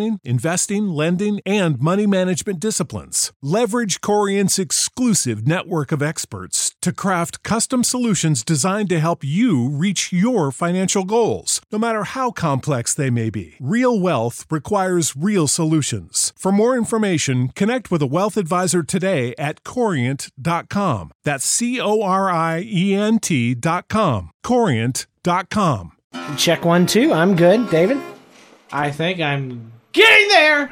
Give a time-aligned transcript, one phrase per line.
[0.00, 3.32] planning, investing, lending, and money management disciplines.
[3.42, 10.12] Leverage Corient's exclusive network of experts to craft custom solutions designed to help you reach
[10.12, 13.54] your financial goals, no matter how complex they may be.
[13.60, 16.32] Real wealth requires real solutions.
[16.38, 21.10] For more information, connect with a wealth advisor today at corient.com.
[21.24, 24.30] That's C O R I E N T.com.
[24.42, 25.92] Corient.com.
[26.36, 27.12] Check one, two.
[27.12, 27.70] I'm good.
[27.70, 27.98] David?
[28.72, 30.70] I think I'm getting there.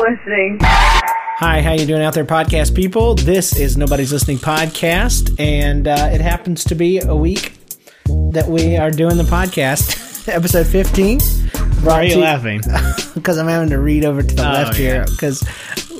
[0.00, 0.58] listening.
[0.60, 3.14] Hi, how you doing out there, podcast people?
[3.14, 7.54] This is Nobody's Listening podcast, and uh, it happens to be a week
[8.32, 11.20] that we are doing the podcast, episode 15.
[11.82, 12.60] Why are you laughing?
[13.14, 15.42] Because I'm having to read over to the Oh, left here because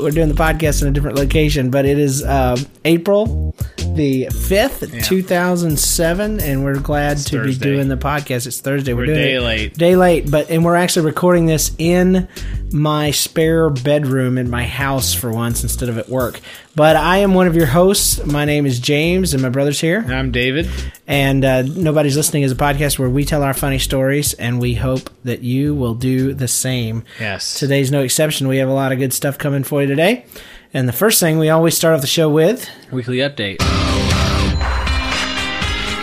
[0.01, 3.55] we're doing the podcast in a different location, but it is uh, April
[3.99, 8.47] the 5th, 2007, and we're glad to be doing the podcast.
[8.47, 8.93] It's Thursday.
[8.93, 9.75] We're, We're doing day late.
[9.75, 12.29] Day late, but and we're actually recording this in
[12.71, 16.41] my spare bedroom in my house for once instead of at work.
[16.79, 18.25] But I am one of your hosts.
[18.25, 20.05] My name is James, and my brother's here.
[20.07, 20.69] I'm David.
[21.09, 24.75] And uh, Nobody's Listening is a podcast where we tell our funny stories, and we
[24.75, 27.03] hope that you will do the same.
[27.19, 27.59] Yes.
[27.59, 28.47] Today's no exception.
[28.47, 30.25] We have a lot of good stuff coming for you today.
[30.73, 33.61] And the first thing we always start off the show with Weekly update.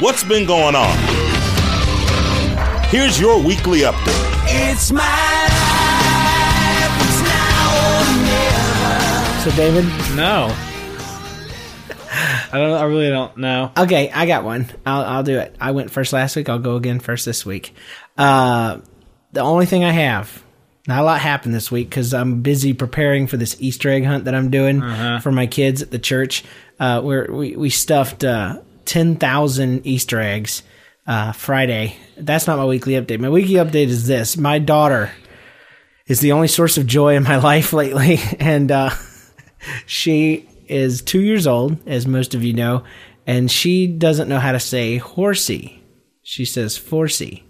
[0.02, 0.98] What's been going on?
[2.90, 4.44] Here's your weekly update.
[4.48, 5.35] It's my
[9.46, 9.86] so David.
[10.16, 10.52] No.
[12.52, 12.72] I don't.
[12.72, 13.72] I really don't know.
[13.78, 14.72] Okay, I got one.
[14.88, 15.56] I'll I'll do it.
[15.62, 16.50] I went first last week.
[16.50, 17.76] I'll go again first this week.
[18.18, 18.80] Uh,
[19.34, 20.44] the only thing I have,
[20.88, 24.26] not a lot happened this week because I'm busy preparing for this Easter egg hunt
[24.26, 24.82] that I'm doing
[25.22, 26.44] for my kids at the church.
[26.80, 30.64] Uh, where we we stuffed uh, ten thousand Easter eggs
[31.06, 31.98] uh, Friday.
[32.18, 33.20] That's not my weekly update.
[33.20, 35.12] My weekly update is this: my daughter
[36.08, 38.90] is the only source of joy in my life lately, and uh,
[39.86, 42.84] she is two years old, as most of you know,
[43.28, 45.84] and she doesn't know how to say horsey.
[46.22, 47.44] She says forsey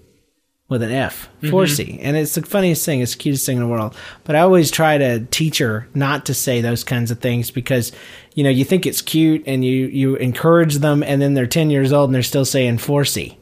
[0.68, 2.00] with an F, forsey.
[2.02, 3.96] And it's the funniest thing, it's the cutest thing in the world.
[4.24, 7.92] But I always try to teach her not to say those kinds of things because,
[8.34, 11.70] you know, you think it's cute and you, you encourage them and then they're 10
[11.70, 13.38] years old and they're still saying forsey.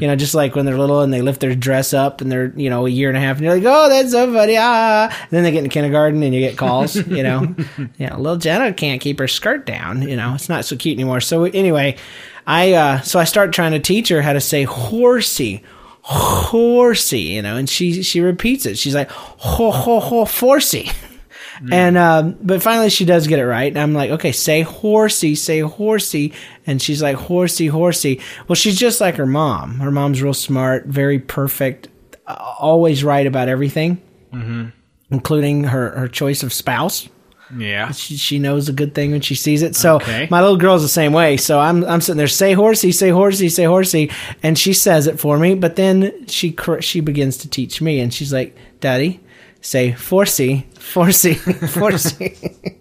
[0.00, 2.52] You know, just like when they're little and they lift their dress up and they're,
[2.56, 4.54] you know, a year and a half and you're like, oh, that's so funny.
[4.56, 5.08] Ah.
[5.08, 7.56] And then they get in kindergarten and you get calls, you know.
[7.98, 10.02] yeah, little Jenna can't keep her skirt down.
[10.02, 11.22] You know, it's not so cute anymore.
[11.22, 11.96] So anyway,
[12.46, 15.64] I, uh, so I start trying to teach her how to say horsey
[16.10, 18.78] horsey, you know, and she she repeats it.
[18.78, 20.92] She's like ho ho ho forsey.
[21.72, 25.34] And um, but finally she does get it right, and I'm like, okay, say horsey,
[25.34, 26.32] say horsey,
[26.68, 28.20] and she's like horsey, horsey.
[28.46, 29.80] Well, she's just like her mom.
[29.80, 31.88] Her mom's real smart, very perfect,
[32.28, 34.00] always right about everything,
[35.10, 37.08] including her her choice of spouse
[37.56, 37.90] Yeah.
[37.92, 39.74] she, she knows a good thing when she sees it.
[39.76, 40.26] So Okay.
[40.30, 41.36] my little girl's the same way.
[41.36, 44.10] So I'm I'm sitting there, say horsey, say horsey, say horsey,
[44.42, 45.54] and she says it for me.
[45.54, 49.20] But then she she begins to teach me, and she's like, "Daddy,
[49.60, 51.34] say forsey, forsey,
[51.72, 52.74] forsey."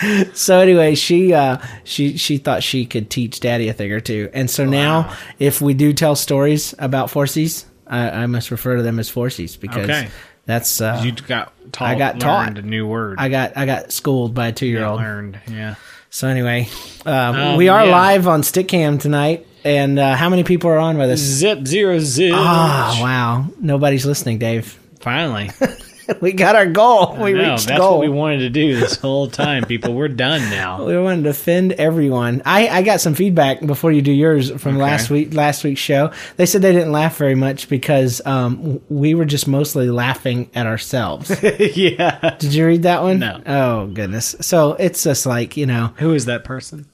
[0.34, 4.30] so anyway, she uh she she thought she could teach daddy a thing or two.
[4.32, 8.82] And so now if we do tell stories about Forces, I, I must refer to
[8.82, 10.08] them as Forces because Okay.
[10.48, 11.88] That's uh You got taught.
[11.90, 12.56] I got taught.
[12.56, 13.18] a new word.
[13.18, 14.98] I got I got schooled by a two year old.
[14.98, 15.38] learned.
[15.46, 15.74] Yeah.
[16.08, 16.68] So anyway,
[17.04, 17.92] uh, Um, we are yeah.
[17.92, 21.18] live on Stickam tonight, and uh, how many people are on with us?
[21.20, 22.32] Zip zero zip.
[22.34, 23.44] Ah, wow!
[23.60, 24.78] Nobody's listening, Dave.
[25.00, 25.50] Finally.
[26.20, 27.16] We got our goal.
[27.16, 27.98] We no, reached that's goal.
[27.98, 29.94] what we wanted to do this whole time, people.
[29.94, 30.84] We're done now.
[30.86, 32.42] We wanted to offend everyone.
[32.44, 34.82] I, I got some feedback before you do yours from Okay.
[34.82, 36.10] last week last week's show.
[36.36, 40.66] They said they didn't laugh very much because um, we were just mostly laughing at
[40.66, 41.30] ourselves.
[41.58, 42.36] yeah.
[42.38, 43.18] Did you read that one?
[43.18, 43.42] No.
[43.46, 44.34] Oh goodness.
[44.40, 46.86] So it's just like you know, Who is that person?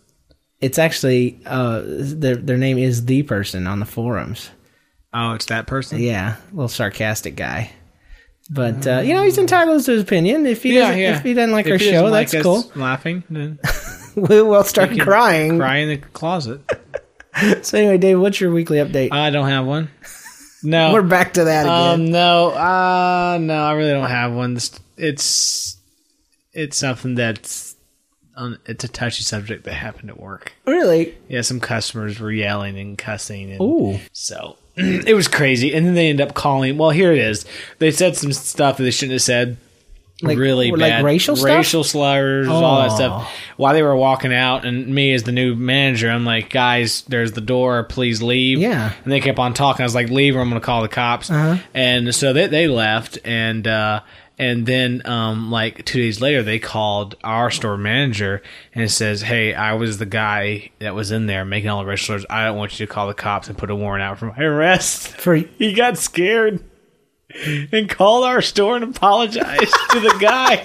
[0.61, 4.51] it's actually uh, their their name is the person on the forums.
[5.13, 6.01] Oh, it's that person.
[6.01, 7.71] Yeah, a little sarcastic guy.
[8.51, 10.45] But uh, you know he's entitled to his opinion.
[10.47, 12.71] If he doesn't, if he doesn't like If our show, like that's cool.
[12.75, 13.59] Laughing, then
[14.17, 15.59] We will start crying.
[15.59, 16.61] cry in the closet.
[17.63, 19.09] So anyway, Dave, what's your weekly update?
[19.13, 19.91] I don't have one.
[20.63, 22.07] No, We're back to that again.
[22.07, 24.55] Um, no, uh, no, I really don't have one.
[24.55, 25.77] It's it's,
[26.53, 27.75] it's something that's
[28.37, 30.53] um, it's a touchy subject that happened at work.
[30.65, 31.19] really?
[31.29, 33.99] Yeah, some customers were yelling and cussing, and Ooh.
[34.13, 34.57] so
[35.07, 35.75] it was crazy.
[35.75, 36.77] And then they end up calling.
[36.79, 37.45] Well, here it is.
[37.79, 39.57] They said some stuff that they shouldn't have said.
[40.23, 41.47] Like- really like bad racial stuff?
[41.47, 42.95] racial slurs, all that Oh.
[42.95, 43.33] stuff.
[43.57, 47.33] While they were walking out, and me as the new manager, I'm like, guys, there's
[47.33, 47.83] the door.
[47.83, 48.59] Please leave.
[48.59, 48.93] Yeah.
[49.03, 49.83] And they kept on talking.
[49.83, 51.31] I was like, leave, or I'm going to call the cops.
[51.31, 51.57] Uh-huh.
[51.75, 54.01] And so they they left, and uh,
[54.39, 58.43] and then um, like two days later, they called our store manager
[58.75, 62.19] and says, hey, I was the guy that was in there making all the racial.
[62.29, 64.43] I don't want you to call the cops and put a warrant out for my
[64.43, 65.09] arrest.
[65.25, 66.65] For He got scared
[67.73, 70.65] and called our store and apologized to the guy.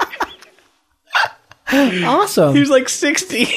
[2.06, 2.56] awesome.
[2.56, 3.48] He was like 60.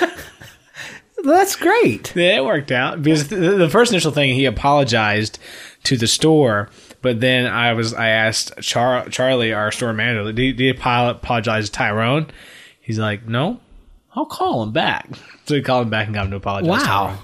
[1.24, 2.14] That's great.
[2.14, 5.38] Yeah, it worked out because the first initial thing he apologized
[5.84, 6.68] to the store,
[7.06, 11.66] but then I was I asked Char, Charlie, our store manager, did he apo- apologize
[11.66, 12.26] to Tyrone?
[12.80, 13.60] He's like, no,
[14.12, 15.08] I'll call him back.
[15.46, 16.68] So he called him back and got him to apologize.
[16.68, 17.06] Wow.
[17.06, 17.18] Tyrone.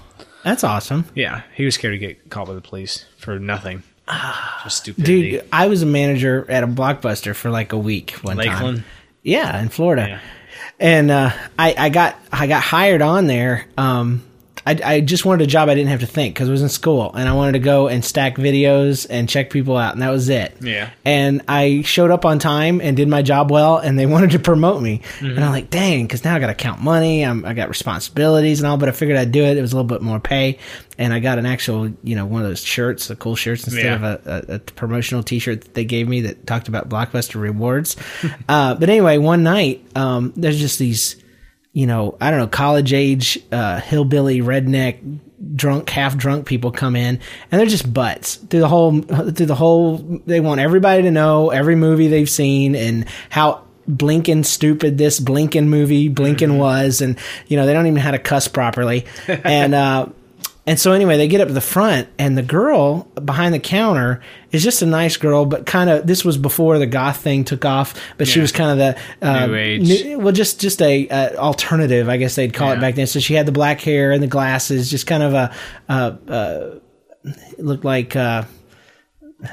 [0.45, 1.03] That's awesome.
[1.13, 3.83] Yeah, he was scared to get called by the police for nothing.
[4.63, 5.31] Just stupidity.
[5.31, 8.85] Dude, I was a manager at a blockbuster for like a week one time.
[9.23, 10.07] Yeah, in Florida.
[10.07, 10.19] Yeah.
[10.79, 13.65] And uh, I, I got I got hired on there.
[13.77, 14.23] Um,
[14.65, 16.69] I, I just wanted a job I didn't have to think because I was in
[16.69, 20.09] school and I wanted to go and stack videos and check people out and that
[20.11, 20.55] was it.
[20.61, 20.89] Yeah.
[21.03, 24.39] And I showed up on time and did my job well and they wanted to
[24.39, 25.01] promote me.
[25.19, 27.23] And I'm like, dang, because now I got to count money.
[27.25, 29.57] I'm, I got responsibilities and all, but I figured I'd do it.
[29.57, 30.59] It was a little bit more pay.
[30.97, 33.85] And I got an actual, you know, one of those shirts, the cool shirts instead
[33.85, 33.95] Yeah.
[33.95, 37.95] of a, a, a promotional T-shirt that they gave me that talked about Blockbuster rewards.
[38.47, 41.15] uh, but anyway, one night, um, there's just these,
[41.73, 45.19] you know, I don't know, college age, uh, hillbilly, redneck,
[45.55, 47.19] drunk, half drunk people come in,
[47.51, 49.97] and they're just butts through the whole, through the whole.
[50.25, 55.67] They want everybody to know every movie they've seen and how blinking stupid this blinking
[55.67, 57.17] movie blinking was, and
[57.47, 59.73] you know they don't even know how to cuss properly, and.
[59.73, 60.07] uh
[60.65, 64.21] and so anyway, they get up to the front, and the girl behind the counter
[64.51, 67.65] is just a nice girl, but kind of this was before the goth thing took
[67.65, 67.99] off.
[68.17, 68.77] But she was kind of
[69.21, 70.03] the uh, New age.
[70.17, 73.07] well, just just a uh, alternative, I guess they'd call it back then.
[73.07, 75.53] So she had the black hair and the glasses, just kind of a
[75.89, 76.79] uh, uh,
[77.57, 78.43] looked like uh,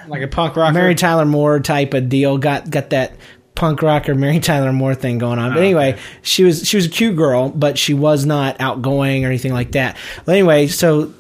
[0.07, 0.73] Like a punk rocker.
[0.75, 2.39] Mary Tyler Moore type of deal.
[2.39, 3.15] Got got that
[3.55, 5.53] punk rocker Mary Tyler Moore thing going on.
[5.53, 9.29] But anyway, she was she was a cute girl, but she was not outgoing or
[9.29, 9.97] anything like that.
[10.27, 11.13] Well, anyway, so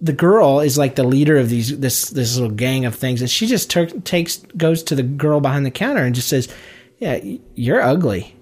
[0.00, 3.30] the girl is like the leader of these this this little gang of things, and
[3.30, 6.48] she just tur- takes goes to the girl behind the counter and just says,
[6.98, 7.20] "Yeah,
[7.54, 8.36] you're ugly."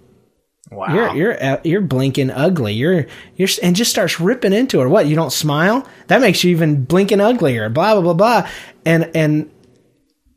[0.74, 0.94] wow.
[0.94, 2.74] You're you're uh, you're blinking ugly.
[2.74, 4.88] You're you're and just starts ripping into her.
[4.88, 5.06] What?
[5.06, 5.88] You don't smile?
[6.08, 7.68] That makes you even blinking uglier.
[7.68, 8.48] Blah blah blah blah.
[8.84, 9.50] And and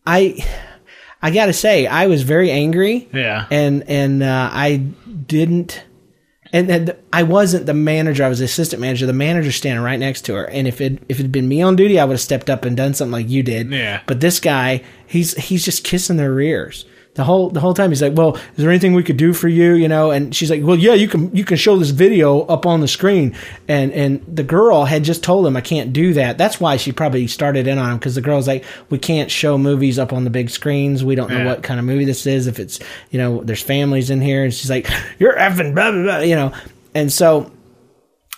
[0.05, 0.35] I
[1.21, 3.07] I got to say I was very angry.
[3.13, 3.47] Yeah.
[3.49, 5.83] And and uh, I didn't.
[6.53, 8.23] And, and I wasn't the manager.
[8.23, 9.05] I was the assistant manager.
[9.05, 10.45] The manager standing right next to her.
[10.49, 12.63] And if it if it had been me on duty, I would have stepped up
[12.63, 13.69] and done something like you did.
[13.69, 14.01] Yeah.
[14.07, 16.85] But this guy, he's he's just kissing their ears
[17.17, 17.89] the whole the whole time.
[17.89, 20.11] He's like, "Well, is there anything we could do for you?" You know.
[20.11, 22.87] And she's like, "Well, yeah, you can you can show this video up on the
[22.87, 23.35] screen."
[23.67, 26.91] And and the girl had just told him, "I can't do that." That's why she
[26.91, 30.23] probably started in on him because the girl's like, "We can't show movies up on
[30.23, 31.03] the big screens.
[31.03, 31.45] We don't know Yeah.
[31.47, 32.47] what kind of movie this is.
[32.47, 32.79] If it's
[33.11, 34.87] you know, there's families in here." And she's like,
[35.19, 36.51] "You're effing blah blah blah," you know.
[36.95, 37.51] And so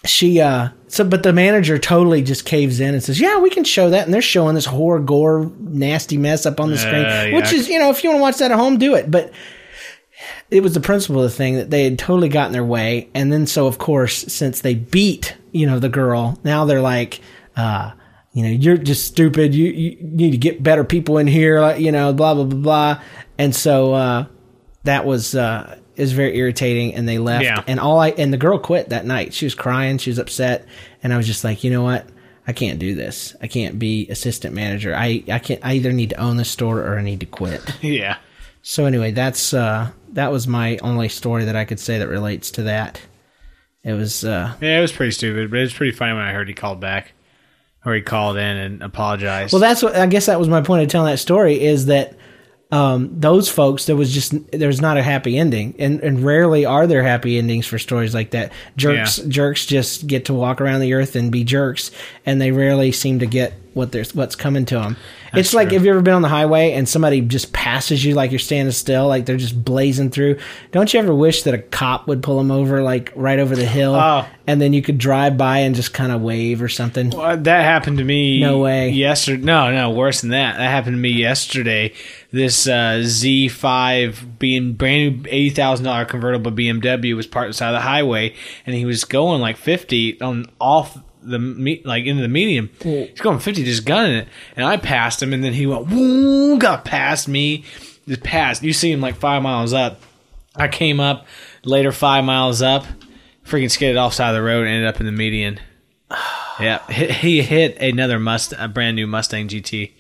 [0.06, 3.64] she uh so but the manager totally just caves in and says yeah we can
[3.64, 7.36] show that and they're showing this horror gore nasty mess up on the screen Uh,
[7.36, 9.32] which is you know if you want to watch that at home do it but
[10.52, 13.32] it was the principle of the thing that they had totally gotten their way, and
[13.32, 17.22] then so of course since they beat you know the girl, now they're like,
[17.56, 17.92] uh,
[18.34, 19.56] you know, you're just stupid.
[19.56, 22.60] You you need to get better people in here, like you know, blah blah blah
[22.60, 23.02] blah.
[23.38, 24.26] And so uh,
[24.84, 27.44] that was uh, is very irritating, and they left.
[27.44, 27.64] Yeah.
[27.68, 29.34] And all I and the girl quit that night.
[29.34, 30.66] She was crying, she was upset,
[31.04, 32.06] and I was just like, you know what.
[32.48, 33.36] I can't do this.
[33.44, 34.96] I can't be assistant manager.
[34.96, 35.64] I, I can't.
[35.64, 37.62] I either need to own the store or I need to quit.
[37.84, 38.18] Yeah.
[38.64, 42.50] So anyway, that's uh that was my only story that I could say that relates
[42.52, 43.00] to that.
[43.84, 46.34] It was uh Yeah, it was pretty stupid, but it was pretty funny when I
[46.34, 47.14] heard he called back.
[47.86, 49.54] Or he called in and apologized.
[49.54, 52.16] well that's what I guess that was my point of telling that story is that
[52.72, 56.86] um those folks there was just there's not a happy ending and and rarely are
[56.86, 58.52] there happy endings for stories like that.
[58.78, 59.26] Jerks Yeah.
[59.28, 61.90] jerks just get to walk around the earth and be jerks
[62.28, 64.98] and they rarely seem to get what there's what's coming to them.
[65.34, 65.78] it's like true.
[65.78, 68.72] if you ever been on the highway and somebody just passes you like you're standing
[68.72, 70.38] still, like they're just blazing through.
[70.72, 73.66] Don't you ever wish that a cop would pull them over, like right over the
[73.66, 74.26] hill, Oh.
[74.48, 77.12] and then you could drive by and just kind of wave or something?
[77.12, 78.42] Well, that happened to me.
[78.42, 78.90] No way.
[78.90, 80.58] Yesterday, no, no, worse than that.
[80.58, 81.94] That happened to me yesterday.
[82.32, 87.80] This uh, Z5 being brand new eighty thousand dollar convertible BMW was parked beside the
[87.80, 88.36] highway,
[88.68, 92.70] and he was going like fifty on off the me- like into the medium.
[93.10, 96.60] He's going fifty, just gunning it, and I passed him, and then he went woo,
[96.60, 97.64] got past me,
[98.08, 98.62] just passed.
[98.62, 100.00] You see him like five miles up.
[100.56, 101.26] I came up
[101.64, 102.86] later, five miles up,
[103.44, 105.60] freaking skidded off side of the road, and ended up in the median.
[106.60, 109.94] Yeah, he, he hit another must a brand new Mustang GT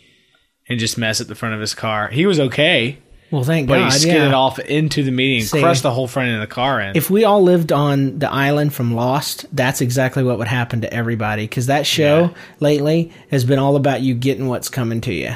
[0.70, 2.08] and just mess at the front of his car.
[2.10, 2.98] He was okay,
[3.32, 3.86] Well, thank but God.
[3.86, 4.36] But he skidded yeah.
[4.36, 5.60] off into the median, See.
[5.60, 6.96] crushed the whole front end of the car in.
[6.96, 10.94] If we all lived on the island from Lost, that's exactly what would happen to
[10.94, 11.44] everybody.
[11.44, 12.30] Because that show Yeah.
[12.60, 15.32] lately has been all about you getting what's coming to you.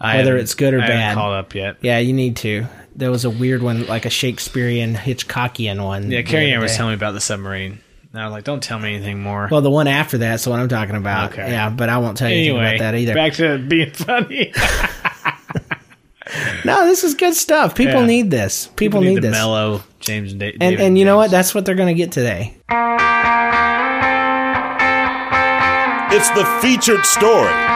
[0.00, 1.14] I whether it's good or I bad.
[1.14, 1.76] called up yet.
[1.82, 2.66] Yeah, you need to.
[2.96, 6.10] There was a weird one, like a Shakespearean Hitchcockian one.
[6.10, 7.80] Yeah, Carrie Ann was telling me about the submarine.
[8.12, 10.50] And I was like, "Don't tell me anything more." Well, the one after that's the
[10.50, 11.32] one I'm talking about.
[11.32, 11.50] Okay.
[11.50, 13.14] Yeah, but I won't tell you anything about that either.
[13.14, 14.52] back to being funny.
[16.64, 17.74] no, this is good stuff.
[17.76, 18.06] People Yeah.
[18.06, 18.66] need this.
[18.76, 19.32] People, need, the this.
[19.32, 21.30] mellow James and Da- and David and you know what?
[21.30, 22.56] That's what they're going to get today.
[26.12, 27.69] It's the featured story.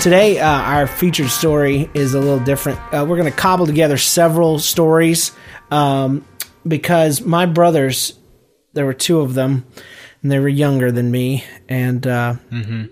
[0.00, 2.78] Today, uh, our featured story is a little different.
[2.90, 5.32] Uh, we're going to cobble together several stories
[5.70, 6.26] um,
[6.66, 8.18] because my brothers,
[8.72, 9.66] there were two of them,
[10.22, 11.44] and they were younger than me.
[11.68, 12.36] And uh,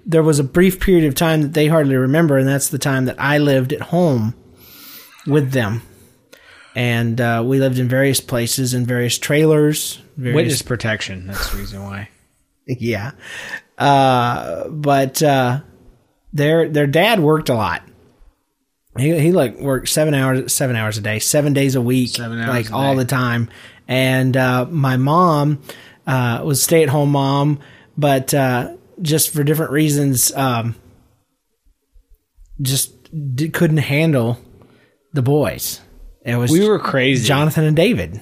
[0.05, 3.07] there was a brief period of time that they hardly remember, and that's the time
[3.07, 4.35] that I lived at home
[5.27, 5.81] with them.
[6.75, 9.99] And uh, we lived in various places, in various trailers.
[10.19, 11.27] Various witness protection.
[11.27, 12.11] That's the reason why.
[12.67, 13.13] yeah.
[13.79, 15.63] Uh, but uh,
[16.33, 17.83] their their dad worked a lot.
[18.99, 22.71] He he like worked seven hours seven hours a day, seven days a week, like
[22.71, 23.49] a all the time.
[23.87, 25.63] And uh, my mom
[26.07, 27.61] uh, was stay at home mom,
[27.97, 30.75] but uh, just for different reasons, um,
[32.61, 32.93] just
[33.37, 34.39] d- couldn't handle
[35.13, 35.81] the boys.
[36.25, 37.27] It was We were crazy.
[37.27, 38.21] Jonathan and David.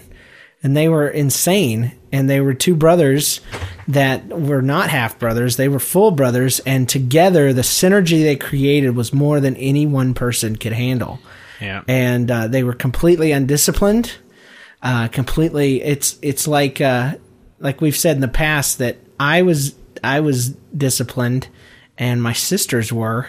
[0.62, 1.92] And they were insane.
[2.12, 3.40] And they were two brothers
[3.88, 5.56] that were not half brothers.
[5.56, 6.60] They were full brothers.
[6.60, 11.20] And together, the synergy they created was more than any one person could handle.
[11.60, 11.82] Yeah.
[11.86, 14.12] And uh, they were completely undisciplined.
[14.82, 17.14] Uh, completely, it's it's like uh,
[17.58, 21.48] like we've said in the past that I was I was disciplined,
[21.98, 23.28] and my sisters were,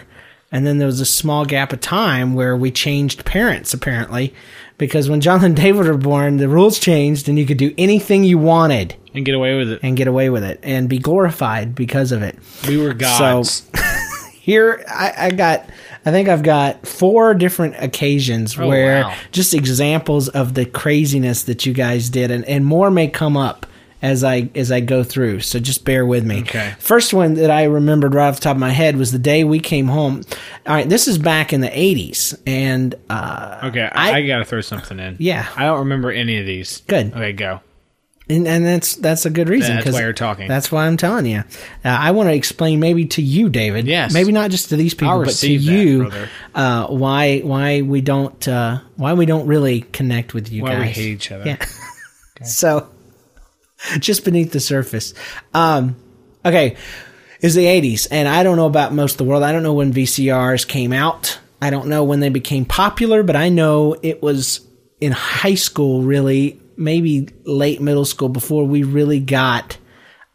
[0.52, 4.34] and then there was a small gap of time where we changed parents apparently,
[4.78, 8.24] because when John and David were born, the rules changed, and you could do anything
[8.24, 9.80] you wanted and get away with it.
[9.82, 12.38] and get away with it and be glorified because of it.
[12.66, 13.64] We were gods.
[13.74, 13.78] So
[14.40, 15.68] Here, I, I got,
[16.06, 19.14] I think I've got four different occasions Oh, where wow.
[19.30, 23.66] just examples of the craziness that you guys did, and, and more may come up
[24.02, 25.40] as I as I go through.
[25.40, 26.40] So just bear with me.
[26.40, 26.74] Okay.
[26.78, 29.44] First one that I remembered right off the top of my head was the day
[29.44, 30.22] we came home.
[30.66, 34.44] All right, this is back in the '80s, and uh, okay, I, I- got to
[34.44, 35.16] throw something in.
[35.18, 35.46] Yeah.
[35.56, 36.82] I don't remember any of these.
[36.86, 37.12] Good.
[37.12, 37.60] Okay, go.
[38.30, 39.76] and, and that's that's a good reason.
[39.76, 40.46] That's why you're talking.
[40.48, 41.38] That's why I'm telling you.
[41.38, 43.86] Uh, I want to explain maybe to you, David.
[43.86, 44.12] Yes.
[44.12, 46.12] Maybe not just to these people, but to that, you,
[46.54, 50.80] uh, why why we don't uh, why we don't really connect with you Why guys.
[50.96, 51.44] we hate each other.
[51.46, 51.64] Yeah.
[52.44, 52.88] So,
[53.98, 55.14] just beneath the surface.
[55.54, 55.96] Um,
[56.44, 56.76] okay,
[57.40, 59.42] is the 80s, and I don't know about most of the world.
[59.42, 61.38] I don't know when VCRs came out.
[61.60, 64.60] I don't know when they became popular, but I know it was
[65.00, 69.76] in high school, really, maybe late middle school, before we really got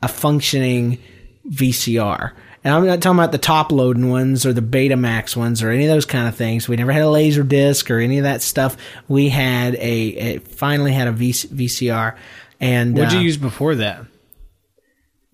[0.02, 1.00] a functioning
[1.48, 2.34] VCR.
[2.64, 5.86] And I'm not talking about the top loading ones or the Betamax ones or any
[5.86, 6.70] of those kind of things.
[6.70, 8.78] We never had a laser disc or any of that stuff.
[9.10, 12.16] We had a, a finally had a VC, VCR.
[12.64, 14.06] And What'd you uh, use before that?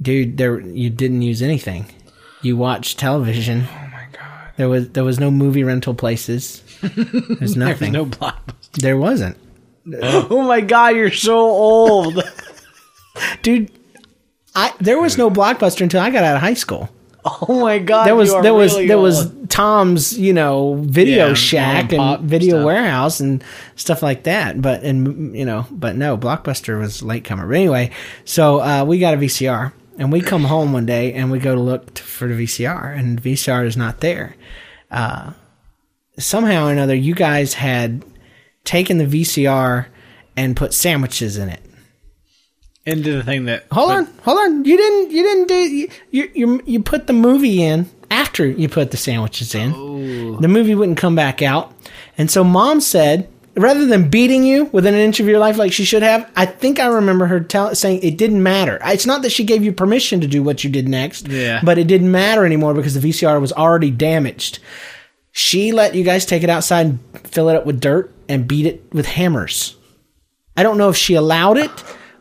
[0.01, 0.37] dude?
[0.37, 1.85] There you didn't use anything.
[2.41, 3.65] You watched television.
[3.69, 4.51] Oh my god!
[4.57, 6.63] There was there was no movie rental places.
[6.81, 7.91] There's nothing.
[7.91, 8.71] No blockbuster.
[8.81, 9.37] there wasn't,
[10.03, 12.21] Oh my god, you're so old.
[13.41, 13.71] dude.
[14.55, 16.89] I there was no blockbuster until I got out of high school.
[17.47, 18.05] oh my god.
[18.05, 19.31] there was you are there was really there was.
[19.49, 22.65] Tom's you know video Yeah, shack and and video stuff.
[22.65, 23.43] warehouse and
[23.75, 24.61] stuff like that.
[24.61, 27.47] But and you know, but no, Blockbuster was late comer.
[27.47, 27.91] But anyway,
[28.25, 31.55] so uh, we got a VCR and we come home one day and we go
[31.55, 34.35] to look for the VCR and VCR is not there.
[34.91, 35.31] Uh,
[36.17, 38.05] somehow or another, you guys had
[38.63, 39.87] taken the VCR
[40.37, 41.61] and put sandwiches in it.
[42.89, 44.65] Into the thing that Hold on, hold on.
[44.65, 45.11] You didn't.
[45.11, 45.55] You didn't do.
[45.55, 49.73] You you you, you put the movie in after you put the sandwiches in.
[49.75, 50.37] Oh.
[50.41, 51.73] The movie wouldn't come back out,
[52.17, 55.71] and so mom said, rather than beating you within an inch of your life like
[55.73, 58.79] she should have, I think I remember her tell, saying it didn't matter.
[58.85, 61.59] It's not that she gave you permission to do what you did next, Yeah.
[61.63, 64.59] but it didn't matter anymore because the VCR was already damaged.
[65.31, 68.65] She let you guys take it outside and fill it up with dirt and beat
[68.65, 69.75] it with hammers.
[70.57, 71.71] I don't know if she allowed it,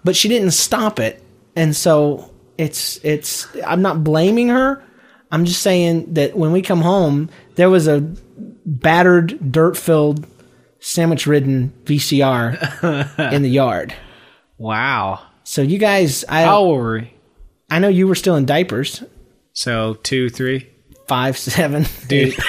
[0.05, 1.23] but she didn't stop it.
[1.57, 4.83] And so it's it's I'm not blaming her.
[5.31, 8.01] I'm just saying that when we come home, there was a
[8.65, 10.27] battered, dirt-filled,
[10.81, 13.95] sandwich-ridden VCR in the yard.
[14.57, 15.21] wow.
[15.45, 17.13] So you guys, I How old were we?
[17.71, 19.03] I know you were still in diapers,
[19.55, 20.69] So two, three.
[21.07, 22.35] five, seven, Dude.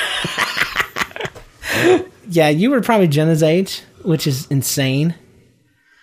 [2.32, 5.15] Yeah, you were probably Jenna's age, which is insane.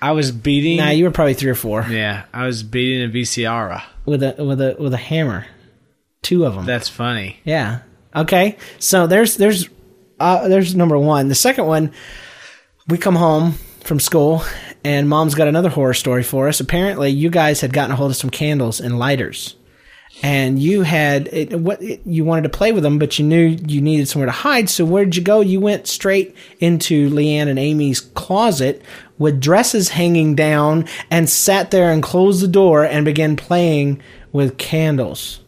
[0.07, 0.77] I was beating.
[0.79, 3.83] Nah, you were probably three or four yeah, I was beating a VCR.
[4.05, 5.47] with a with a with a hammer,
[6.23, 6.65] two of them.
[6.65, 7.41] That's funny.
[7.45, 7.81] Yeah.
[8.15, 8.57] Okay.
[8.79, 9.69] So there's there's
[10.21, 11.29] uh, there's number one.
[11.29, 11.93] The second one,
[12.89, 13.53] we come home
[13.85, 14.43] from school
[14.85, 16.61] and mom's got another horror story for us.
[16.61, 19.57] Apparently, you guys had gotten a hold of some candles and lighters,
[20.23, 23.81] and you had it, what you wanted to play with them, but you knew you
[23.81, 24.71] needed somewhere to hide.
[24.71, 25.41] So where'd you go?
[25.41, 28.83] You went straight into Leanne and Amy's closet
[29.19, 34.01] with dresses hanging down and sat there and closed the door and began playing
[34.33, 35.41] with candles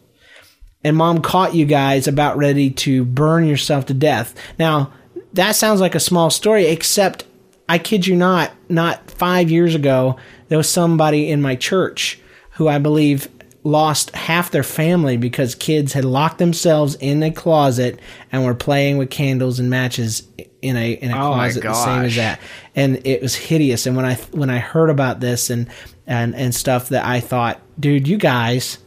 [0.84, 4.34] and mom caught you guys about ready to burn yourself to death.
[4.58, 4.92] Now,
[5.34, 7.24] that sounds like a small story, except
[7.68, 10.16] I kid you not, not five years ago,
[10.48, 12.20] there was somebody in my church
[12.52, 13.28] who I believe
[13.64, 17.98] lost half their family because kids had locked themselves in a closet
[18.32, 20.22] and were playing with candles and matches
[20.62, 22.40] in a in a Oh closet the same as that.
[22.76, 23.86] and it was hideous.
[23.86, 25.68] And when i when i heard about this and
[26.06, 28.78] and and stuff that i thought dude you guys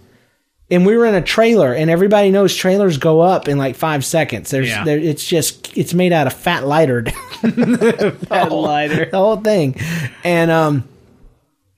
[0.71, 4.05] and we were in a trailer and everybody knows trailers go up in like five
[4.05, 4.49] seconds.
[4.51, 4.85] There's Yeah.
[4.85, 7.03] there it's just it's made out of fat lighter.
[7.41, 9.05] That lighter.
[9.11, 9.75] the whole thing.
[10.23, 10.87] And um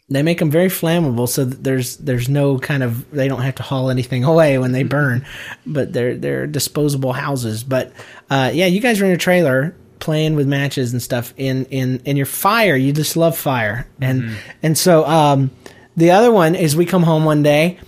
[0.10, 3.56] they make them very flammable so that there's there's no kind of they don't have
[3.56, 5.26] to haul anything away when they burn
[5.66, 7.64] but they're they're disposable houses.
[7.64, 7.94] But
[8.30, 12.00] uh yeah you guys were in a trailer playing with matches and stuff in in
[12.06, 12.76] in your fire.
[12.76, 13.88] You just love fire.
[14.02, 15.52] And and so um
[15.96, 17.80] the other one is we come home one day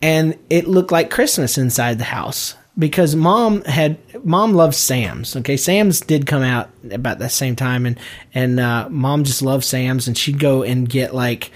[0.00, 5.36] and it looked like Christmas inside the house because mom had mom loves Sam's.
[5.36, 7.98] Okay, Sam's did come out about that same time, and
[8.34, 11.50] and uh, mom just loved Sam's, and she'd go and get like.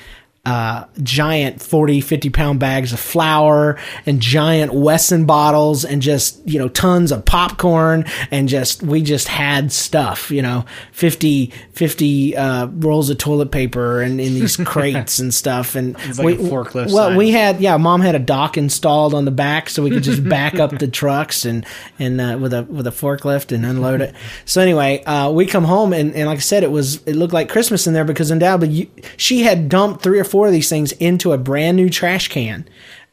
[0.46, 6.58] Uh, giant 40, 50 pound bags of flour and giant Wesson bottles and just, you
[6.58, 12.66] know, tons of popcorn and just, we just had stuff, you know, 50, 50, uh,
[12.66, 15.74] rolls of toilet paper and in these crates and stuff.
[15.74, 17.16] And like a forklift Well, sign.
[17.16, 20.22] we had yeah mom had a dock installed on the back so we could just
[20.28, 21.66] back up the trucks and
[21.98, 25.64] and uh, with a with a forklift and unload it so anyway uh, we come
[25.64, 28.30] home and, and like i said it was it looked like christmas in there because
[28.30, 31.88] undoubtedly you, she had dumped three or four of these things into a brand new
[31.88, 32.68] trash can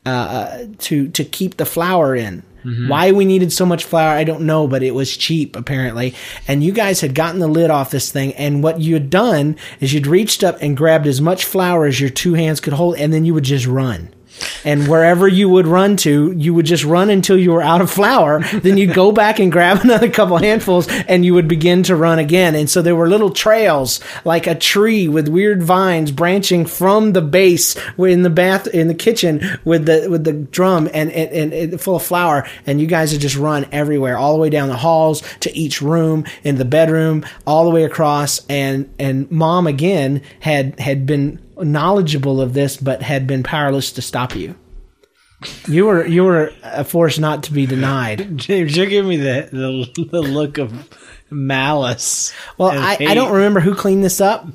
[0.05, 2.43] uh, to to keep the flour in.
[2.89, 6.15] Why we needed so much flour i don't know but it was cheap apparently.
[6.47, 9.57] And you guys had gotten the lid off this thing and what you had done
[9.81, 12.95] is you'd reached up and grabbed as much flour as your two hands could hold
[12.97, 14.09] and then you would just run
[14.63, 17.89] and wherever you would run to, you would just run until you were out of
[17.91, 18.41] flour.
[18.43, 22.19] then you'd go back and grab another couple handfuls and you would begin to run
[22.19, 22.55] again.
[22.55, 27.21] And so there were little trails like a tree with weird vines branching from the
[27.21, 31.81] base in the bath, in the kitchen with the, with the drum and, and, and,
[31.81, 32.47] full of flour.
[32.65, 35.81] And you guys would just run everywhere, all the way down the halls to each
[35.81, 38.45] room, in the bedroom, all the way across.
[38.47, 44.01] And, and mom again had, had been knowledgeable of this, but had been powerless to
[44.01, 44.55] stop you.
[45.67, 48.37] You were you were a force not to be denied.
[48.37, 49.49] James, you're giving me the,
[49.95, 50.71] the the look of
[51.29, 52.33] malice.
[52.57, 54.47] Well, I, I don't remember who cleaned this up,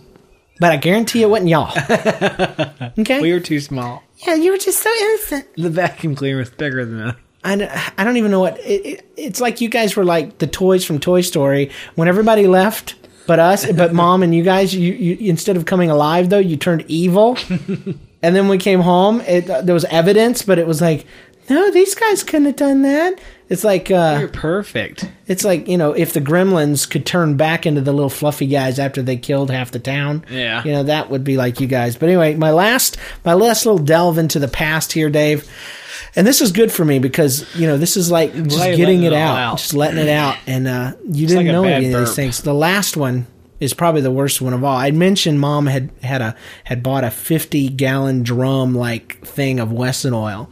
[0.60, 1.72] but I guarantee it wasn't y'all.
[2.98, 3.20] Okay.
[3.20, 4.02] We were too small.
[4.26, 5.46] yeah, you were just so innocent.
[5.56, 7.16] The vacuum cleaner was bigger than that.
[7.44, 9.60] I, don't- I don't even know what it, it, it's like.
[9.60, 12.96] You guys were like the toys from Toy Story when everybody left,
[13.28, 14.74] but us, but mom and you guys.
[14.74, 17.38] You, you instead of coming alive though, you turned evil.
[17.50, 21.06] and then we came home, it uh, there was evidence, but it was like,
[21.48, 23.20] no, these guys couldn't have done that.
[23.48, 25.10] It's like uh, You're perfect.
[25.26, 28.78] it's like you know if the Gremlins could turn back into the little fluffy guys
[28.78, 30.24] after they killed half the town.
[30.30, 30.62] Yeah.
[30.64, 31.96] you know that would be like you guys.
[31.96, 35.48] But anyway, my last my last little delve into the past here, Dave.
[36.16, 39.02] And this is good for me because you know this is like just Why getting
[39.02, 39.58] it out, out?
[39.58, 42.42] just letting it out, and uh, you didn't like know any of these things.
[42.42, 43.26] The last one
[43.60, 44.76] is probably the worst one of all.
[44.76, 49.72] I mentioned mom had had a had bought a fifty gallon drum like thing of
[49.72, 50.50] Wesson oil,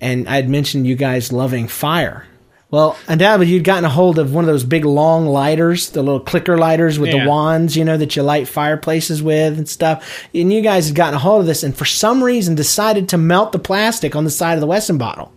[0.00, 2.26] and I'd mentioned you guys loving fire.
[2.70, 6.20] Well, undoubtedly you'd gotten a hold of one of those big long lighters, the little
[6.20, 7.24] clicker lighters with Yeah.
[7.24, 10.06] the wands, you know, that you light fireplaces with and stuff.
[10.32, 13.18] And you guys had gotten a hold of this and for some reason decided to
[13.18, 15.32] melt the plastic on the side of the Wesson bottle.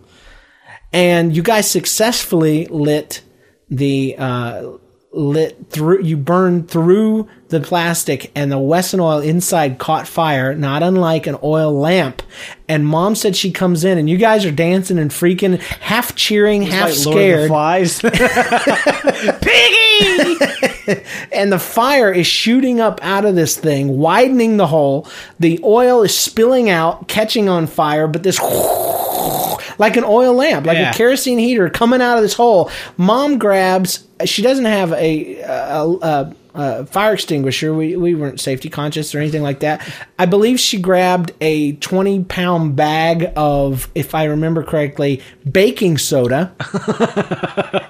[0.92, 3.22] And you guys successfully lit
[3.68, 4.62] the uh,
[5.14, 10.82] lit through you burned through the plastic and the Wesson oil inside caught fire, not
[10.82, 12.22] unlike an oil lamp.
[12.68, 16.62] And mom said she comes in and you guys are dancing and freaking, half cheering,
[16.62, 17.50] half Like Lord of scared.
[21.32, 25.08] and the fire is shooting up out of this thing, widening the hole.
[25.40, 28.38] The oil is spilling out, catching on fire, but this
[29.78, 30.90] like an oil lamp, like Yeah.
[30.90, 32.70] a kerosene heater coming out of this hole.
[32.96, 34.04] Mom grabs.
[34.24, 37.74] She doesn't have a, a, a, a fire extinguisher.
[37.74, 39.86] We we weren't safety conscious or anything like that.
[40.18, 46.54] I believe she grabbed a twenty pound bag of, if I remember correctly, baking soda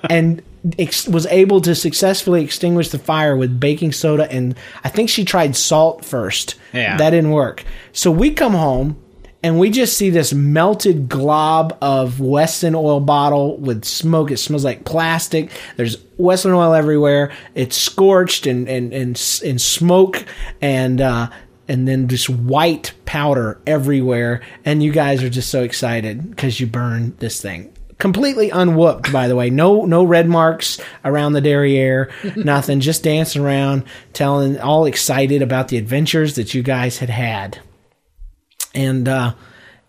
[0.10, 0.42] and
[0.78, 5.24] ex- was able to successfully extinguish the fire with baking soda and I think she
[5.24, 6.56] tried salt first.
[6.72, 6.96] Yeah.
[6.96, 7.64] That didn't work.
[7.92, 9.00] So we come home
[9.42, 14.30] and we just see this melted glob of Wesson oil bottle with smoke.
[14.30, 15.50] It smells like plastic.
[15.76, 17.30] There's Wesson oil everywhere.
[17.54, 20.24] It's scorched and and and, and smoke
[20.62, 21.28] and uh
[21.68, 24.40] and then just white powder everywhere.
[24.64, 29.28] And you guys are just so excited because you burned this thing completely unwhooped by
[29.28, 29.50] the way.
[29.50, 32.80] No no red marks around the derriere nothing.
[32.80, 37.58] Just dancing around telling all excited about the adventures that you guys had had.
[38.74, 39.34] And uh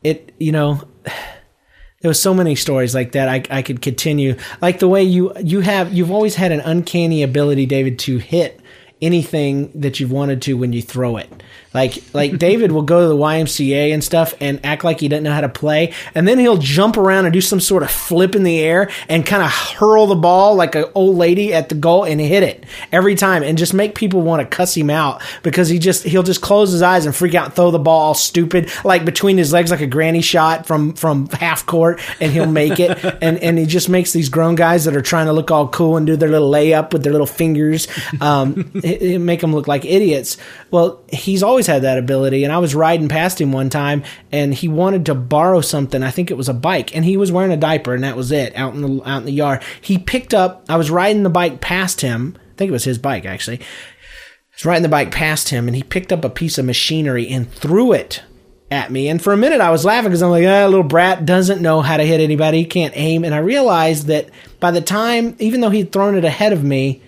[0.03, 0.81] it you know
[2.01, 4.37] there was so many stories like that I, I could continue.
[4.61, 8.61] Like the way you you have you've always had an uncanny ability david to hit
[9.01, 11.29] anything that you've wanted to when you throw it.
[11.73, 15.23] Like like david will go to the ymca and stuff and act like he doesn't
[15.23, 18.35] know how to play and then he'll jump around and do some sort of flip
[18.35, 21.75] in the air and kind of hurl the ball like an old lady at the
[21.75, 25.21] goal and hit it every time and just make people want to cuss him out
[25.43, 27.99] because he just he'll just close his eyes and freak out and throw the ball
[27.99, 32.31] all stupid like between his legs like a granny shot from from half court and
[32.31, 32.95] he'll make it.
[33.25, 35.95] And and he just makes these grown guys that are trying to look all cool
[35.97, 37.87] and do their little layup with their little fingers
[38.19, 40.37] um make them look like idiots
[40.71, 44.53] well he's always had that ability and I was riding past him one time and
[44.53, 47.51] he wanted to borrow something I think it was a bike and he was wearing
[47.51, 50.33] a diaper and that was it out in the out in the yard he picked
[50.33, 53.59] up I was riding the bike past him I think it was his bike actually
[53.59, 57.27] I was riding the bike past him and he picked up a piece of machinery
[57.27, 58.23] and threw it
[58.71, 59.09] at me.
[59.09, 61.81] And for a minute I was laughing because I'm like, ah, little brat doesn't know
[61.81, 62.59] how to hit anybody.
[62.59, 63.23] He can't aim.
[63.23, 67.01] And I realized that by the time, even though he'd thrown it ahead of me,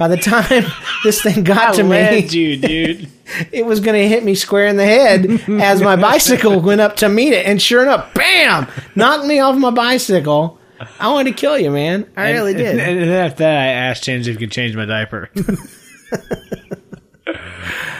[0.00, 0.64] by the time
[1.04, 3.10] this thing got to me, you, dude.
[3.52, 5.26] it was going to hit me square in the head
[5.60, 7.44] as my bicycle went up to meet it.
[7.44, 10.58] And sure enough, bam, knocked me off my bicycle.
[10.98, 12.10] I wanted to kill you, man.
[12.16, 12.78] I really did.
[12.78, 15.30] And, and then after that, I asked James if he could change my diaper.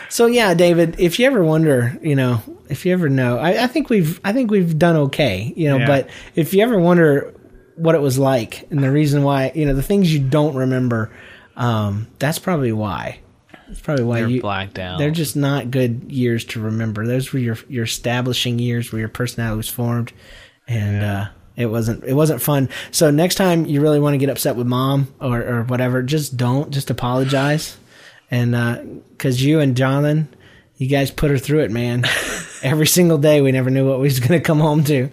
[0.08, 3.66] So yeah, David, if you ever wonder, you know, if you ever know, I, I
[3.66, 5.76] think we've, I think we've done okay, you know.
[5.76, 5.86] Yeah.
[5.86, 7.32] But if you ever wonder
[7.76, 11.12] what it was like and the reason why, you know, the things you don't remember,
[11.60, 13.20] um, that's probably why.
[13.68, 14.98] That's probably why They're you blacked out.
[14.98, 17.06] They're just not good years to remember.
[17.06, 20.12] Those were your your establishing years where your personality was formed,
[20.66, 22.70] and uh, it wasn't it wasn't fun.
[22.90, 26.36] So next time you really want to get upset with mom or or whatever, just
[26.36, 26.70] don't.
[26.70, 27.76] Just apologize,
[28.30, 30.34] and because you and Jonathan,
[30.78, 32.04] you guys put her through it, man.
[32.62, 35.10] Every single day, we never knew what we was going to come home to.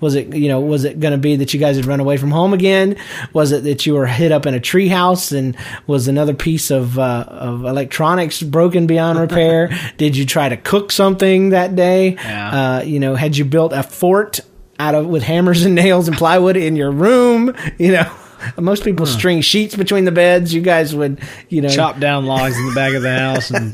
[0.00, 2.16] Was it you know was it going to be that you guys had run away
[2.16, 2.96] from home again
[3.32, 5.56] was it that you were hid up in a treehouse and
[5.86, 10.90] was another piece of uh, of electronics broken beyond repair did you try to cook
[10.92, 12.76] something that day Yeah.
[12.78, 14.40] uh, you know had you built a fort
[14.80, 17.54] out of with hammers and nails and plywood in your room.
[17.78, 18.12] You know,
[18.58, 20.52] most people string sheets between the beds.
[20.52, 23.72] You guys would, you know, Chop down logs in the back of the house and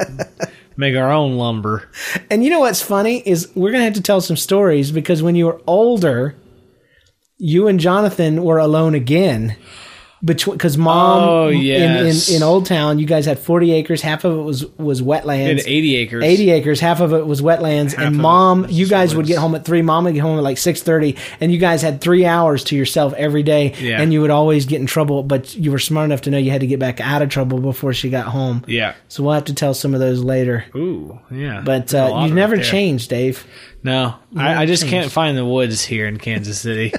[0.79, 1.91] make our own lumber.
[2.31, 5.35] And you know what's funny is we're gonna have to tell some stories because when
[5.35, 6.37] you were older,
[7.37, 9.57] you and Jonathan were alone again.
[10.25, 12.29] Between because mom Oh, in, yes.
[12.29, 14.03] in in Old Town, you guys had forty acres.
[14.03, 15.63] Half of it was was wetlands.
[15.65, 16.25] 80 acres.
[16.25, 19.55] 80 acres, half of it was wetlands, Half and mom, you guys would get home
[19.55, 19.81] at three.
[19.81, 22.77] Mom would get home at like six thirty, and you guys had three hours to
[22.77, 24.03] yourself every day, Yeah.
[24.03, 25.23] and you would always get in trouble.
[25.23, 27.61] But you were smart enough to know you had to get back out of trouble
[27.61, 28.65] before she got home.
[28.67, 28.95] Yeah.
[29.07, 30.65] So we'll have to tell some of those later.
[30.75, 31.63] Ooh, yeah.
[31.65, 33.47] But uh, you've right never changed, Dave.
[33.85, 34.93] No, I, I just changed.
[34.93, 36.93] can't find the woods here in Kansas City.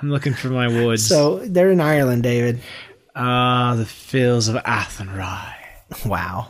[0.00, 1.06] I'm looking for my woods.
[1.06, 2.60] So they're in Ireland, David.
[3.14, 5.54] ah, the fields of Athenry.
[6.04, 6.48] Wow,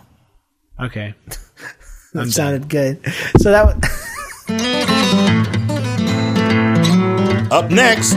[0.81, 1.15] Okay.
[2.15, 3.01] that sounded good.
[3.39, 3.77] So that was.
[7.53, 8.15] Up next,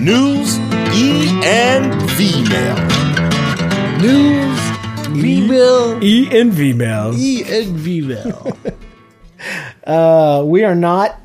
[0.00, 0.58] news
[0.94, 2.76] E and V mail.
[4.00, 4.60] News,
[5.22, 7.12] female, E and female.
[7.14, 8.56] E and female.
[9.86, 11.20] Uh, we are not.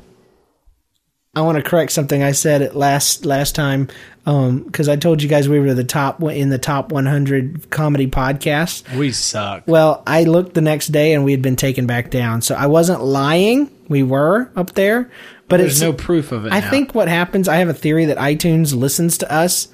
[1.32, 3.86] I want to correct something I said it last last time
[4.26, 8.08] um, because I told you guys we were the top in the top 100 comedy
[8.08, 8.82] podcasts.
[8.96, 9.62] we suck.
[9.66, 12.66] Well, I looked the next day and we had been taken back down, so I
[12.66, 13.70] wasn't lying.
[13.88, 15.08] We were up there,
[15.48, 16.52] but There's no proof of it.
[16.52, 16.70] I now.
[16.70, 19.68] think what happens, I have a theory that iTunes listens to us,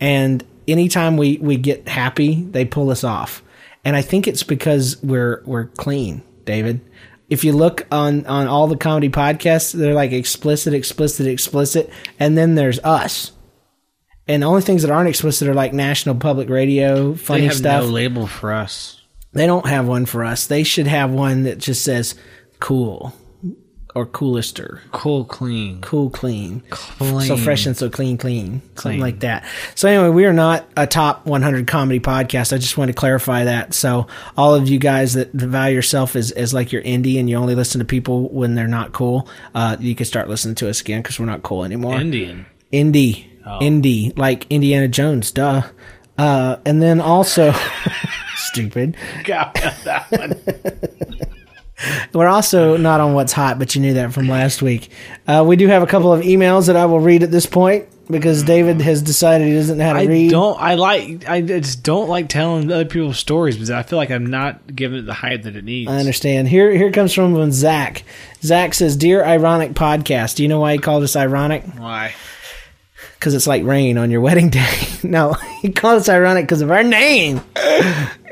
[0.00, 3.42] and anytime we we get happy, they pull us off.
[3.84, 6.80] And I think it's because we're we're clean, David.
[7.32, 12.36] If you look on on all the comedy podcasts, they're like explicit, explicit, explicit, and
[12.36, 13.32] then there's us.
[14.28, 17.54] And the only things that aren't explicit are like National Public Radio, they funny have
[17.54, 17.84] stuff.
[17.84, 19.00] no label for us.
[19.32, 20.46] They don't have one for us.
[20.46, 22.14] They should have one that just says
[22.60, 23.14] cool
[23.94, 24.80] or coolister.
[24.92, 26.62] Cool, clean, cool clean.
[26.70, 27.20] Clean.
[27.20, 28.60] so fresh and so clean clean.
[28.60, 29.00] Something Clean.
[29.00, 29.44] like that.
[29.74, 32.52] So anyway we are not a top 100 comedy podcast.
[32.52, 33.74] I just want to clarify that.
[33.74, 37.36] So all of you guys that value yourself as, as like you're indie and you
[37.36, 40.80] only listen to people when they're not cool uh, you can start listening to us
[40.80, 42.00] again because we're not cool anymore.
[42.00, 42.46] Indian.
[42.72, 43.26] indie.
[43.44, 44.16] Indie.
[44.16, 45.30] Like indiana jones.
[45.32, 45.62] Duh.
[46.16, 47.52] Uh, and then also
[48.36, 48.96] stupid.
[49.24, 51.28] Got that one.
[52.12, 54.90] We're also not on what's hot, but you knew that from last week.
[55.26, 57.86] Uh, we do have a couple of emails that I will read at this point
[58.10, 60.30] because David has decided he doesn't know how to I read.
[60.30, 60.60] don't.
[60.60, 61.28] I like.
[61.28, 64.98] I just don't like telling other people's stories because I feel like I'm not giving
[64.98, 65.90] it the hype that it needs.
[65.90, 66.48] I understand.
[66.48, 68.04] Here, here comes from Zach.
[68.42, 71.64] Zach says, "Dear Ironic Podcast, do you know why he called us ironic?
[71.76, 72.14] Why?
[73.14, 74.74] Because it's like rain on your wedding day.
[75.02, 77.40] no, he called us ironic because of our name.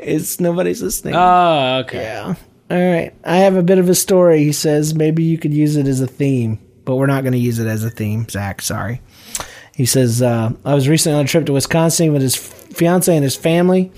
[0.02, 1.14] it's nobody's listening.
[1.16, 2.02] Oh, okay.
[2.02, 2.34] Yeah.
[2.70, 3.12] All right.
[3.24, 4.44] I have a bit of a story.
[4.44, 7.38] He says maybe you could use it as a theme, but we're not going to
[7.38, 8.62] use it as a theme, Zach.
[8.62, 9.00] Sorry.
[9.74, 13.24] He says uh, I was recently on a trip to Wisconsin with his fiance and
[13.24, 13.90] his family.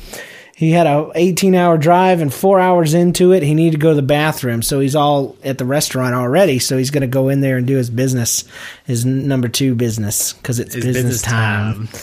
[0.54, 3.88] He had a 18 hour drive, and four hours into it, he needed to go
[3.90, 4.62] to the bathroom.
[4.62, 6.60] So he's all at the restaurant already.
[6.60, 8.44] So he's going to go in there and do his business,
[8.86, 12.00] his number two business, because it's It's business, business time time.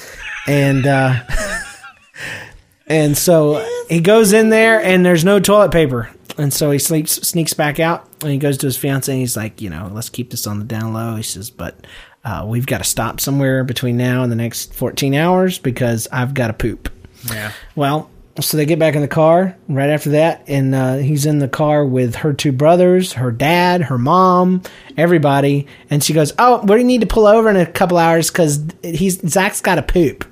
[0.48, 1.24] and uh,
[2.88, 7.28] and so he goes in there and there's no toilet paper and so he sleeps
[7.28, 10.10] sneaks back out and he goes to his fiance and he's like you know let's
[10.10, 11.16] keep this on the down low.
[11.16, 11.86] He says but
[12.24, 16.34] uh, we've got to stop somewhere between now and the next 14 hours because i've
[16.34, 16.90] got to poop.
[17.30, 17.52] Yeah.
[17.76, 18.10] well
[18.42, 21.50] so they get back in the car right after that and uh, he's in the
[21.50, 24.62] car with her two brothers her dad her mom
[24.98, 25.68] everybody.
[25.90, 28.32] And she goes oh we need to pull over in a couple hours?
[28.32, 30.26] Because he's zach's got to poop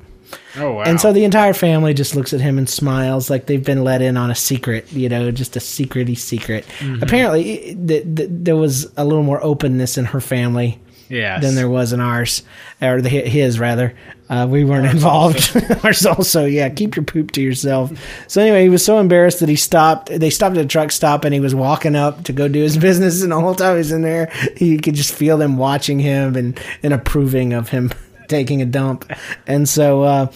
[0.56, 0.84] Oh wow.
[0.84, 4.02] and so the entire family just looks at him and smiles like they've been let
[4.02, 6.66] in on a secret, you know, just a secrety secret.
[6.80, 7.04] Mm-hmm.
[7.04, 7.44] Apparently,
[7.88, 11.42] th- th- there was a little more openness in her family yes.
[11.42, 12.44] than there was in ours,
[12.82, 13.96] or the, his rather.
[14.30, 15.56] Uh, we weren't involved.
[15.84, 16.68] ours also, yeah.
[16.70, 17.92] Keep your poop to yourself.
[18.28, 20.08] So anyway, he was so embarrassed that he stopped.
[20.08, 22.78] They stopped at a truck stop, and he was walking up to go do his
[22.80, 23.24] business.
[23.24, 26.36] And the whole time he was in there, he could just feel them watching him
[26.36, 27.92] and and approving of him
[28.28, 29.10] taking a dump.
[29.46, 30.32] And so uh,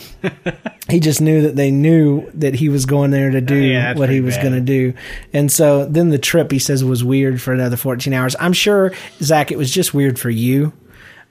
[0.90, 4.10] he just knew that they knew that he was going there to do Yeah, what
[4.10, 4.94] he was going to do.
[5.34, 8.36] And so then the trip, he says, was weird for another 14 hours.
[8.40, 10.74] I'm sure, Zach, it was just weird for you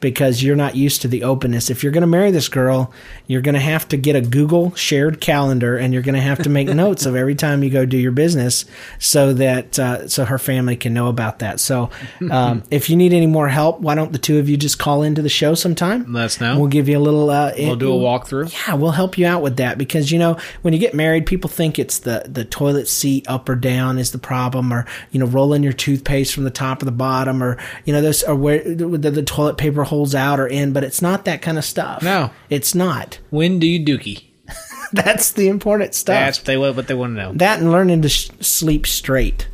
[0.01, 1.71] because you're not used to the openness.
[1.71, 2.93] If you're going to marry this girl,
[3.27, 6.43] you're going to have to get a Google shared calendar and you're going to have
[6.43, 8.65] to make notes of every time you go do your business
[8.99, 11.61] so that uh, so her family can know about that.
[11.61, 11.91] So
[12.31, 15.03] um, if you need any more help, why don't the two of you just call
[15.03, 16.13] into the show sometime?
[16.13, 16.59] Let us know.
[16.59, 17.29] We'll give you a little.
[17.31, 18.53] Uh, We'll do a walkthrough.
[18.67, 21.51] yeah, we'll help you out with that because you know when you get married, people
[21.51, 25.27] think it's the the toilet seat up or down is the problem, or you know
[25.27, 28.63] rolling your toothpaste from the top or the bottom, or you know those or where
[28.65, 32.03] the, the toilet paper holds out or in, but it's not that kind of stuff.
[32.03, 32.31] No.
[32.48, 33.18] it's not.
[33.31, 34.24] When do you dookie?
[34.92, 36.14] That's the important stuff.
[36.14, 37.33] That's what they what they want to know.
[37.35, 39.46] that and learning to sh- sleep straight.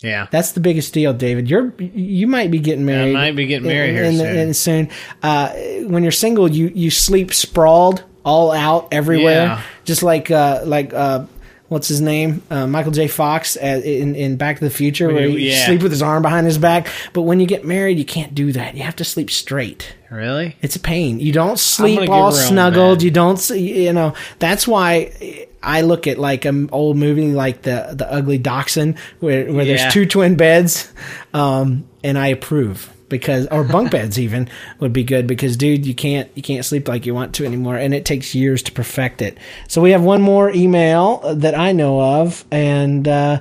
[0.00, 0.26] Yeah.
[0.30, 1.48] That's the biggest deal, David.
[1.48, 3.14] You're you might be getting married.
[3.14, 4.36] I might be getting married here in, soon.
[4.38, 4.88] in soon.
[5.22, 5.50] Uh,
[5.86, 9.62] when you're single, you you sleep sprawled, all out everywhere, Yeah.
[9.84, 11.26] just like uh, like uh,
[11.72, 13.08] what's his name, uh, Michael J.
[13.08, 15.66] Fox uh, in in Back to the Future, where you- yeah.
[15.66, 16.88] sleep with his arm behind his back.
[17.12, 18.76] But when you get married, you can't do that.
[18.76, 19.94] You have to sleep straight.
[20.10, 20.56] Really?
[20.62, 21.18] It's a pain.
[21.20, 22.98] You don't sleep all her her own snuggled.
[22.98, 23.04] bed.
[23.04, 24.12] You don't, you know.
[24.38, 29.50] That's why I look at like an old movie like the the Ugly Dachshund, where
[29.52, 29.76] where Yeah.
[29.78, 30.92] there's two twin beds,
[31.32, 34.48] um, and I approve because or bunk beds even
[34.80, 37.76] would be good because dude, you can't you can't sleep like you want to anymore,
[37.76, 39.38] and it takes years to perfect it.
[39.68, 43.40] So we have one more email that I know of, and uh,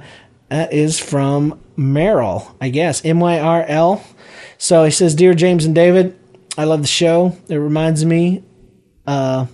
[0.49, 4.03] that is from Merrill, I guess M Y R L.
[4.59, 6.19] So he says, "Dear James and David."
[6.57, 7.37] I love the show.
[7.47, 8.43] It reminds me,
[9.07, 9.45] uh,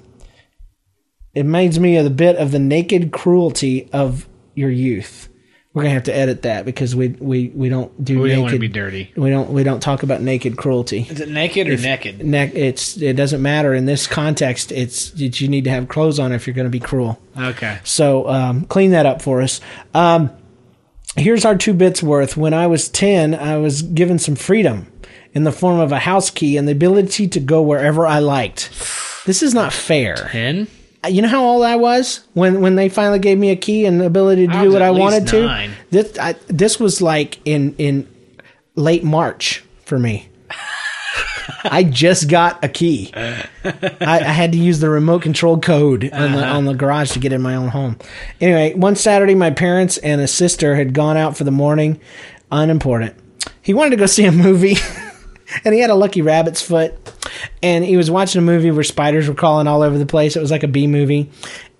[1.34, 5.30] it reminds me of the bit of the naked cruelty of your youth.
[5.74, 8.36] We're gonna have to edit that because we we, we don't do We naked.
[8.36, 9.12] don't want to be dirty.
[9.16, 11.06] We don't we don't talk about naked cruelty.
[11.08, 12.26] Is it naked or naked?
[12.26, 14.72] Neck, it's it doesn't matter in this context.
[14.72, 17.20] It's that you need to have clothes on if you're going to be cruel.
[17.38, 17.80] Okay.
[17.84, 19.62] So um, clean that up for us.
[19.94, 20.32] Um,
[21.16, 22.36] here's our two bits worth.
[22.38, 24.92] When I was 10, I was given some freedom
[25.34, 28.70] in the form of a house key and the ability to go wherever I liked.
[29.28, 30.16] This is not fair.
[30.32, 30.68] Ten?
[31.08, 34.00] You know how old I was when when they finally gave me a key and
[34.00, 35.70] the ability to I do what I wanted nine.
[35.70, 35.76] to?
[35.92, 38.08] This I, this was like in in
[38.76, 40.30] late March for me.
[41.64, 43.12] I just got a key.
[43.16, 43.48] I,
[44.02, 46.58] I had to use the remote control code on the uh-huh.
[46.58, 47.98] on the garage to get in my own home.
[48.40, 52.00] Anyway, one Saturday, my parents and a sister had gone out for the morning.
[52.52, 53.16] Unimportant.
[53.62, 54.78] He wanted to go see a movie,
[55.66, 56.94] and he had a Lucky Rabbit's foot,
[57.62, 60.36] and he was watching a movie where spiders were crawling all over the place.
[60.36, 61.30] It was like a B movie.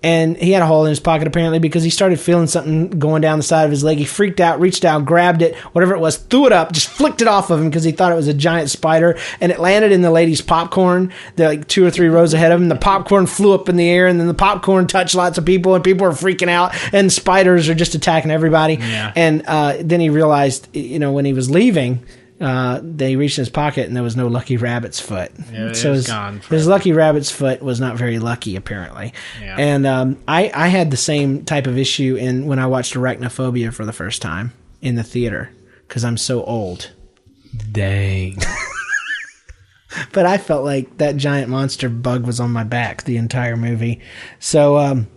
[0.00, 3.20] And he had a hole in his pocket apparently because he started feeling something going
[3.20, 3.98] down the side of his leg.
[3.98, 7.20] He freaked out, reached out, grabbed it, whatever it was, threw it up, just flicked
[7.20, 9.18] it off of him because he thought it was a giant spider.
[9.40, 11.12] And it landed in the lady's popcorn.
[11.34, 12.68] They're like two or three rows ahead of him.
[12.68, 15.74] The popcorn flew up in the air, and then the popcorn touched lots of people,
[15.74, 16.76] and people are freaking out.
[16.94, 18.74] And spiders are just attacking everybody.
[18.74, 19.12] Yeah.
[19.16, 22.04] And uh, then he realized, you know, when he was leaving,
[22.40, 25.32] uh, they reached in his pocket and there was no Lucky Rabbit's foot.
[25.52, 26.66] Yeah, so his, gone his.
[26.66, 29.12] Lucky Rabbit's foot was not very lucky, apparently.
[29.40, 29.56] Yeah.
[29.58, 33.72] And um, I, I had the same type of issue in when I watched Arachnophobia
[33.72, 35.50] for the first time in the theater
[35.86, 36.92] because I'm so old.
[37.72, 38.38] Dang.
[40.12, 44.00] But I felt like that giant monster bug was on my back the entire movie.
[44.38, 45.08] So um,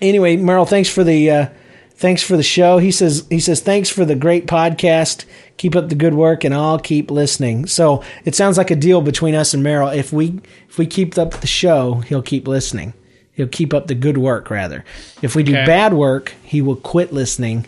[0.00, 1.46] anyway, Merrill, thanks for the uh,
[1.94, 2.78] thanks for the show.
[2.78, 5.24] He says he says thanks for the great podcast.
[5.56, 7.66] Keep up the good work, and I'll keep listening.
[7.66, 9.88] So it sounds like a deal between us and Merrill.
[9.88, 12.92] If we if we keep up the show, he'll keep listening.
[13.32, 14.84] He'll keep up the good work rather.
[15.22, 15.64] If we do Okay.
[15.64, 17.66] bad work, he will quit listening.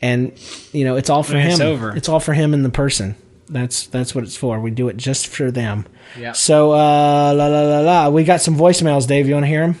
[0.00, 0.32] And
[0.72, 1.50] you know, it's all for And him.
[1.52, 1.96] it's over.
[1.96, 3.16] It's all for him and the person.
[3.48, 4.60] That's that's what it's for.
[4.60, 5.86] We do it just for them.
[6.18, 6.32] Yeah.
[6.32, 8.08] So uh, la la la la.
[8.08, 9.26] We got some voicemails, Dave.
[9.26, 9.80] You want to hear them?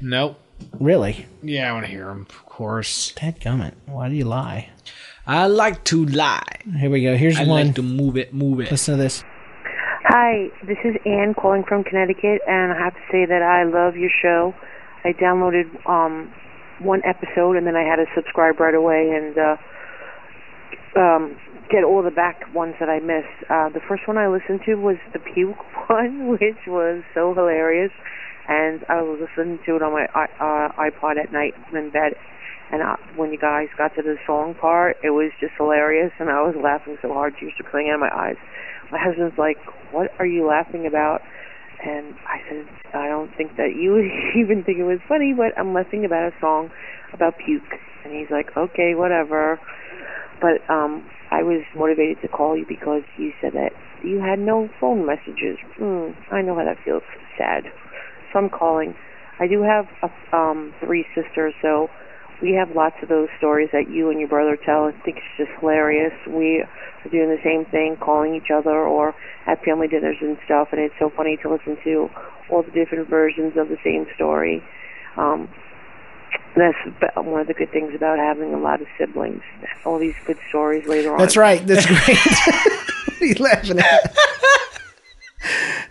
[0.00, 0.38] Nope.
[0.80, 1.26] Really?
[1.42, 3.12] Yeah, I want to hear them, of course.
[3.14, 3.74] Ted Gummit.
[3.86, 4.70] Why do you lie?
[5.28, 6.40] I like to lie.
[6.80, 7.14] Here we go.
[7.14, 7.66] Here's I one.
[7.66, 8.70] like to move it, move it.
[8.70, 9.22] Listen to this.
[10.04, 13.94] Hi, this is Anne calling from Connecticut, and I have to say that I love
[13.94, 14.54] your show.
[15.04, 16.32] I downloaded um,
[16.80, 19.56] one episode, and then I had to subscribe right away and uh,
[20.98, 21.36] um,
[21.70, 23.28] get all the back ones that I missed.
[23.50, 25.60] Uh, the first one I listened to was the puke
[25.90, 27.92] one, which was so hilarious,
[28.48, 32.14] and I was listening to it on my uh, iPod at night in bed.
[32.70, 36.28] And uh, when you guys got to the song part, it was just hilarious, and
[36.28, 38.36] I was laughing so hard tears were coming out of my eyes.
[38.92, 39.56] My husband's like,
[39.90, 41.22] "What are you laughing about?"
[41.84, 43.96] And I said, "I don't think that you
[44.36, 46.70] even think it was funny, but I'm laughing about a song
[47.12, 49.58] about puke." And he's like, "Okay, whatever."
[50.40, 53.72] But um, I was motivated to call you because you said that
[54.04, 55.58] you had no phone messages.
[55.80, 57.02] Mm, I know how that feels.
[57.36, 57.64] Sad.
[58.32, 58.94] So I'm calling.
[59.40, 61.88] I do have a, um, three sisters, so
[62.40, 64.84] we have lots of those stories that you and your brother tell.
[64.84, 66.12] I think it's just hilarious.
[66.26, 66.60] We
[67.04, 69.14] are doing the same thing, calling each other or
[69.46, 70.68] at family dinners and stuff.
[70.72, 72.10] And it's so funny to listen to
[72.50, 74.62] all the different versions of the same story.
[75.16, 75.48] Um,
[76.56, 76.76] that's
[77.16, 79.42] one of the good things about having a lot of siblings.
[79.84, 81.18] All these good stories later on.
[81.18, 81.64] That's right.
[81.66, 82.18] That's great.
[82.18, 84.16] what are you laughing at?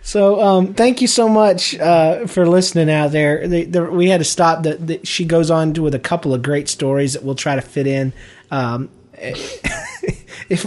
[0.08, 3.46] So, um, thank you so much uh, for listening out there.
[3.46, 4.62] The, the, we had to stop.
[4.62, 7.56] The, the, she goes on to, with a couple of great stories that we'll try
[7.56, 8.14] to fit in.
[8.50, 10.64] Um, if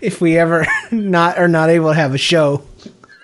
[0.00, 2.62] if we ever not are not able to have a show,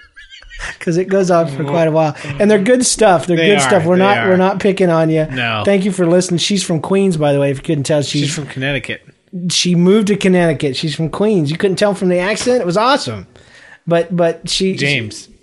[0.79, 3.29] because it goes on for quite a while, and they're good stuff.
[3.29, 3.85] They're They good are, stuff.
[3.85, 4.31] We're not are.
[4.31, 5.25] we're not picking on you.
[5.27, 5.63] No.
[5.65, 6.39] Thank you for listening.
[6.39, 7.53] She's from Queens, by the way.
[7.53, 9.07] If you couldn't tell, she's, She's from Connecticut.
[9.51, 10.75] she moved to Connecticut.
[10.75, 11.49] She's from Queens.
[11.49, 12.61] You couldn't tell from the accent.
[12.61, 13.29] It was awesome.
[13.87, 15.27] But but she James.
[15.27, 15.34] she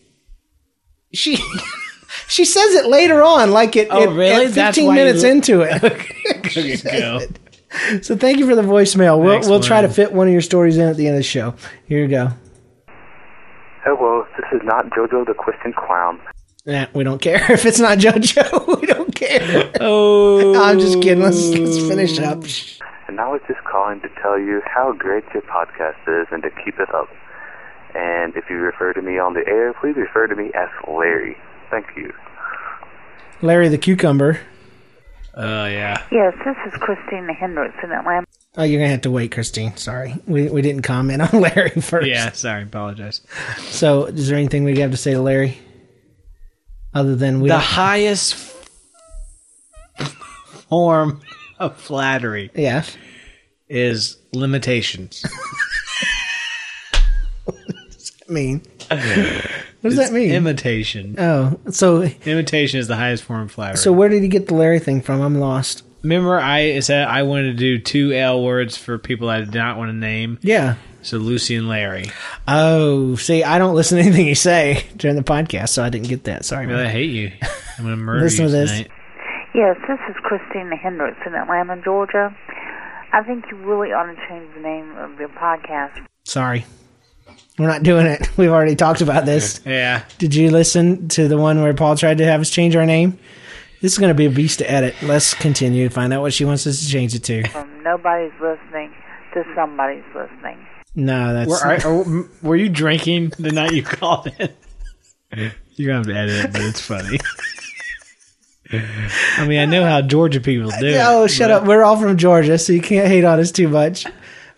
[1.14, 1.38] she
[2.28, 3.88] she says it later on, like it.
[3.91, 4.45] Oh, it- really?
[4.45, 5.82] at That's Fifteen why you minutes li- into it.
[6.53, 7.20] There you go.
[8.01, 9.20] so thank you for the voicemail.
[9.22, 11.20] We'll Thanks, we'll try to fit one of your stories in at the end of
[11.20, 11.53] the show.
[11.86, 12.30] Here you go.
[13.84, 16.20] Hello, this is not JoJo the Question Clown.
[16.66, 18.82] Nah, we don't care if it's not JoJo.
[18.82, 19.72] we don't care.
[19.80, 21.24] Oh, I'm just kidding.
[21.24, 22.43] Let's let's finish up.
[23.07, 26.49] And I was just calling to tell you how great your podcast is and to
[26.64, 27.07] keep it up.
[27.96, 31.38] And if you refer to me on the air, please refer to me as Larry.
[31.70, 32.14] Thank you.
[33.42, 34.39] Larry the cucumber.
[35.36, 36.04] Oh yeah.
[36.12, 38.28] Yes, this is Christina Hendricks in Atlanta.
[38.58, 39.76] Oh, you're gonna have to wait, Christine.
[39.78, 42.08] Sorry, we we didn't comment on Larry first.
[42.08, 42.32] Yeah.
[42.34, 42.64] Sorry.
[42.64, 43.22] Apologize.
[43.60, 45.58] So, is there anything we have to say to Larry?
[46.94, 48.36] Other than we The highest
[50.70, 51.22] form
[51.60, 52.84] of flattery yeah.
[53.70, 55.24] is limitations.
[58.32, 58.62] I mean,
[59.82, 60.32] what does that mean?
[60.32, 61.16] Imitation.
[61.18, 63.78] oh, so Imitation is the highest form of flattery.
[63.78, 65.22] so where did he get the Larry thing from?
[65.22, 65.84] I'm lost.
[66.04, 69.78] remember, I said I wanted to do two L words for people I did not
[69.78, 70.40] want to name.
[70.42, 70.76] Yeah.
[71.04, 72.06] So Lucy and Larry.
[72.48, 76.08] Oh, see, I don't listen to anything you say during the podcast, so I didn't
[76.10, 76.46] get that.
[76.46, 76.68] Sorry.
[76.68, 77.32] Really, I hate you.
[77.78, 78.72] I'm gonna murder Listen you to this.
[78.72, 78.92] tonight.
[79.56, 82.36] Yes, this is Christina Hendricks in Atlanta, Georgia.
[83.14, 86.06] I think you really ought to change the name of your podcast.
[86.24, 86.66] Sorry.
[87.62, 88.30] We're not doing it.
[88.38, 89.59] We've already talked about this.
[89.66, 90.03] Yeah.
[90.18, 93.20] Did you listen to the one where Paul tried to have us change our name?
[93.82, 94.95] This is going to be a beast to edit.
[95.01, 97.47] Let's continue to find out what she wants us to change it to.
[97.49, 98.93] From nobody's listening
[99.34, 100.66] to somebody's listening.
[100.95, 104.49] No, that's Were, are, are- were you drinking the night you called in?
[105.76, 107.18] You're gonna have to edit it, but it's funny.
[108.74, 110.88] I mean, I know how Georgia people do.
[110.88, 111.68] it, Oh, shut but- up.
[111.68, 114.05] We're all from Georgia, so you can't hate on us too much.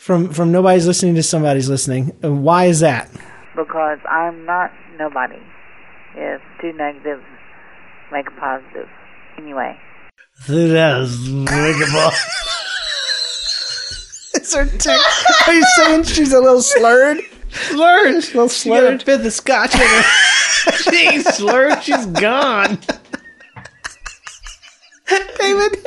[0.04, 2.08] From from nobody's listening to somebody's listening.
[2.20, 3.10] Why is that?
[3.56, 5.40] Because I'm not nobody.
[6.14, 7.24] If two negatives
[8.12, 8.90] make a positive.
[9.38, 9.80] Anyway.
[14.36, 15.26] Is her text?
[15.48, 17.20] Are you saying she's a little slurred?
[17.52, 18.08] slurred.
[18.12, 19.04] A little She got a slurred.
[19.04, 20.04] fifth of scotch in her.
[20.80, 21.82] she ain't slurred.
[21.82, 22.78] She's gone.
[25.40, 25.78] David,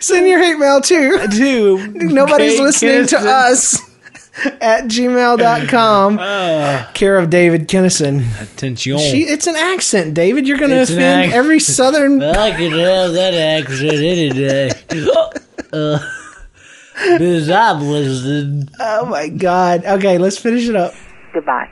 [0.00, 1.26] send your hate mail too.
[1.28, 3.78] Dude, Nobody's Kate listening to us
[4.60, 6.18] at gmail.com.
[6.94, 8.24] care of David Kinnison.
[8.40, 8.98] Attention.
[8.98, 10.46] She, it's an accent, David.
[10.48, 12.22] You're going to It's offend ac- every southern.
[12.22, 14.70] I could have that accent any day.
[15.72, 15.98] Uh,
[16.94, 18.68] because I'm listening.
[18.78, 19.84] Oh my God.
[19.84, 20.94] Okay, let's finish it up.
[21.32, 21.68] Goodbye.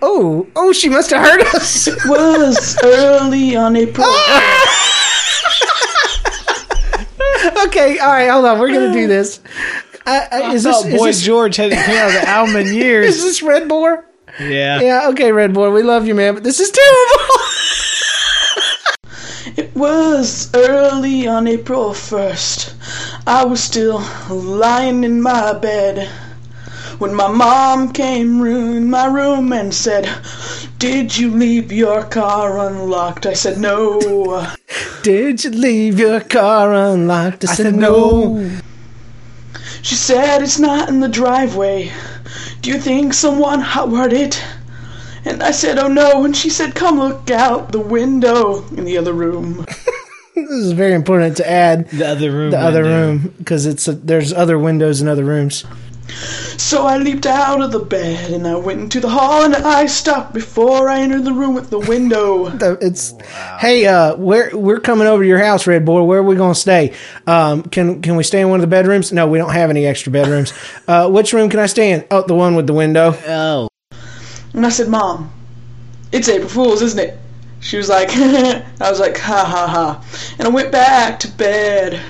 [0.00, 1.86] Oh, oh, she must have heard us.
[2.06, 4.06] was early on April.
[7.66, 8.58] okay, all right, hold on.
[8.58, 9.40] We're going to do this.
[10.06, 12.56] Uh, uh, is, this, thought is, Boy this, George hadn't came out of the album
[12.56, 14.06] in is this Red Boar?
[14.40, 14.80] Yeah.
[14.80, 15.70] Yeah, okay, Red Boar.
[15.70, 17.24] We love you, man, but this is terrible.
[19.56, 23.22] It was early on April 1st.
[23.26, 23.98] I was still
[24.30, 26.08] lying in my bed
[26.98, 30.08] when my mom came in my room and said,
[30.78, 33.26] Did you leave your car unlocked?
[33.26, 34.46] I said, No.
[35.02, 37.44] Did you leave your car unlocked?
[37.48, 38.50] I, said, no.
[39.82, 41.92] She said, It's not in the driveway.
[42.62, 44.42] Do you think someone hotwired it?
[45.24, 46.24] And I said, Oh no.
[46.24, 49.64] And she said, Come look out the window in the other room.
[50.34, 52.52] This is very important to add The other room.
[52.52, 55.64] the other room because it's a, there's other windows in other rooms.
[56.58, 59.86] So I leaped out of the bed and I went into the hall and I
[59.86, 62.48] stopped before I entered the room with the window.
[62.48, 63.14] The- It's
[63.60, 66.02] hey, uh, we're we're coming over to your house, Red Boy.
[66.02, 66.92] Where are we gonna stay?
[67.26, 69.12] Um, can can we stay in one of the bedrooms?
[69.12, 70.52] No, we don't have any extra bedrooms.
[70.88, 72.04] Uh, which room can I stay in?
[72.10, 73.14] Oh, the one with the window.
[73.28, 73.68] Oh.
[74.54, 75.30] And I said, Mom,
[76.10, 77.18] it's April Fool's, isn't it?
[77.60, 80.34] She was like, I was like, ha ha ha.
[80.38, 82.00] And I went back to bed.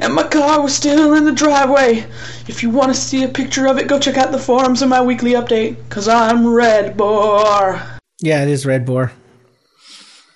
[0.00, 2.06] And my car was still in the driveway.
[2.48, 4.88] If you want to see a picture of it, go check out the forums in
[4.88, 5.76] my weekly update.
[5.88, 7.80] Cause I'm Red Boar.
[8.20, 9.12] Yeah, it is Red Boar.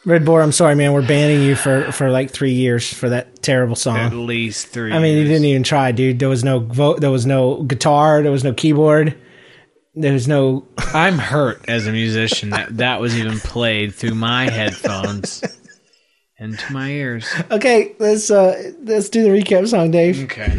[0.06, 0.92] Red Boar, I'm sorry, man.
[0.94, 3.98] We're banning you for, for like three years for that terrible song.
[3.98, 4.92] At least three.
[4.92, 6.18] I mean, you didn't even try, dude.
[6.18, 7.00] There was no vote.
[7.00, 8.22] There was no guitar.
[8.22, 9.14] There was no keyboard.
[9.94, 10.66] There was no.
[10.78, 15.42] I'm hurt as a musician that that was even played through my headphones
[16.38, 17.28] into my ears.
[17.50, 20.22] Okay, let's uh let's do the recap song, Dave.
[20.24, 20.54] Okay.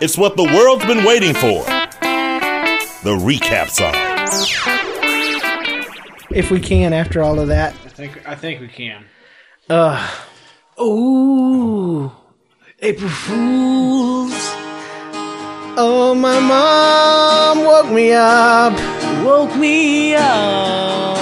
[0.00, 1.64] It's what the world's been waiting for.
[3.04, 3.94] The recap song.
[6.30, 7.72] If we can, after all of that.
[7.84, 9.04] I think I think we can.
[9.70, 10.10] Uh
[10.80, 12.10] Ooh.
[12.80, 14.53] April Fools.
[15.76, 18.72] Oh, my mom woke me up.
[19.24, 21.18] Woke me up.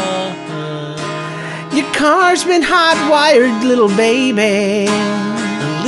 [1.72, 4.90] Your car's been hot wired, little baby.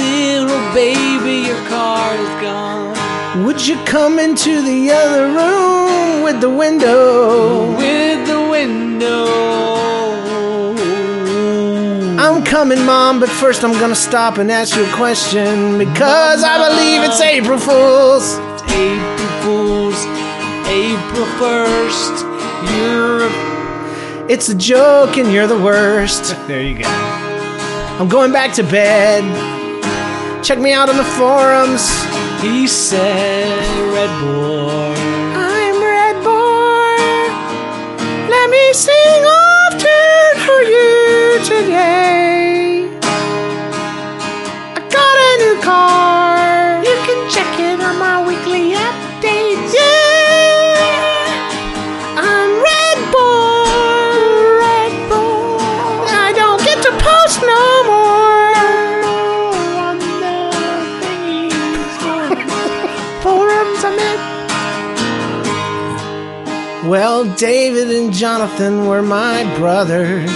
[0.01, 3.45] Little baby, your car is gone.
[3.45, 7.77] Would you come into the other room with the window?
[7.77, 9.27] With the window.
[12.19, 16.67] I'm coming, Mom, but first I'm gonna stop and ask you a question because I
[16.67, 18.54] believe it's April Fool's.
[18.75, 20.05] April Fools.
[20.67, 22.15] April 1st.
[22.77, 24.27] You're a.
[24.29, 26.35] It's a joke and you're the worst.
[26.49, 26.89] There you go.
[27.99, 29.23] I'm going back to bed.
[30.45, 31.89] Check me out on the forums.
[32.43, 33.65] He said,
[33.95, 34.95] Red Boy.
[35.37, 36.97] I'm Red Boy.
[38.29, 42.89] Let me sing often for you today.
[44.77, 46.04] I got a new car.
[67.37, 70.31] David and Jonathan were my brothers.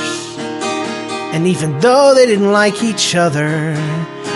[1.33, 3.75] And even though they didn't like each other,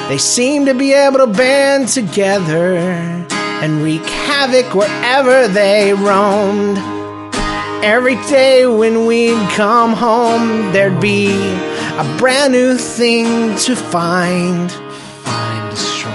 [0.08, 6.78] they seemed to be able to band together and wreak havoc wherever they roamed.
[7.84, 14.70] Every day when we'd come home, there'd be a brand new thing to find.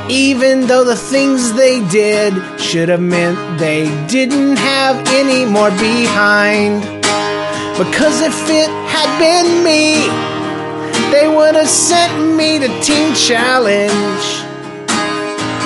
[0.10, 6.82] Even though the things they did should have meant they didn't have any more behind.
[7.78, 10.08] Because if it had been me,
[11.12, 14.44] they would have sent me to Teen Challenge.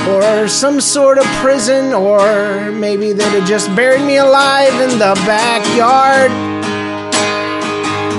[0.09, 5.13] Or some sort of prison, or maybe they'd have just buried me alive in the
[5.27, 6.31] backyard.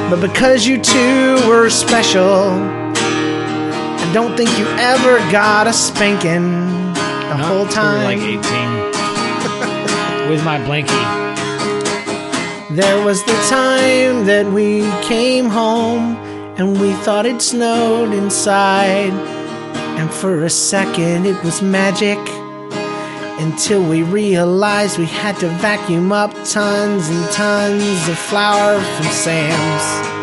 [0.08, 2.81] But because you two were special,
[4.12, 8.04] don't think you ever got a spanking the whole till we were time.
[8.04, 8.40] like 18.
[10.30, 11.22] With my blankie.
[12.76, 16.16] There was the time that we came home
[16.58, 19.12] and we thought it snowed inside.
[19.98, 22.18] And for a second it was magic
[23.40, 30.21] until we realized we had to vacuum up tons and tons of flour from Sam's.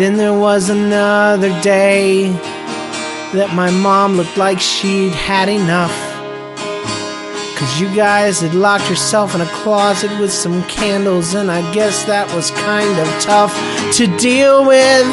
[0.00, 2.30] Then there was another day
[3.34, 5.94] that my mom looked like she'd had enough.
[7.58, 12.04] Cause you guys had locked yourself in a closet with some candles, and I guess
[12.04, 13.52] that was kind of tough
[13.98, 15.04] to deal with.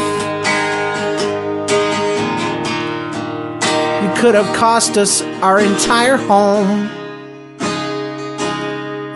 [4.03, 6.88] You could have cost us our entire home.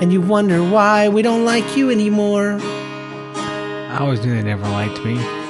[0.02, 2.60] And you wonder why we don't like you anymore.
[2.60, 5.41] I always knew they never liked me.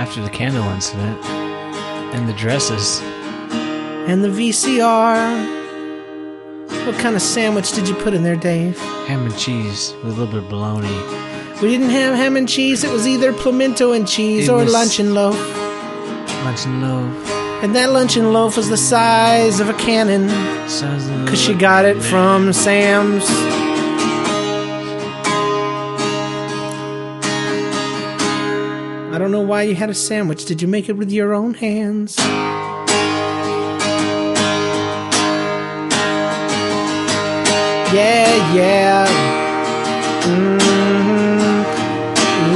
[0.00, 1.22] After the candle incident.
[2.14, 3.02] And the dresses.
[4.08, 5.60] And the VCR.
[6.86, 8.78] What kind of sandwich did you put in there, Dave?
[9.08, 10.88] Ham and cheese with a little bit of bologna.
[11.60, 12.82] We didn't have ham and cheese.
[12.82, 15.36] It was either pimento and cheese It or luncheon loaf.
[16.44, 17.30] Lunch and loaf.
[17.62, 20.28] And that luncheon loaf was the size of a cannon.
[21.26, 23.28] Cause she got it from Sam's.
[29.12, 30.44] I don't know why you had a sandwich.
[30.44, 32.16] Did you make it with your own hands?
[37.92, 39.06] Yeah, yeah.
[40.22, 40.60] hmm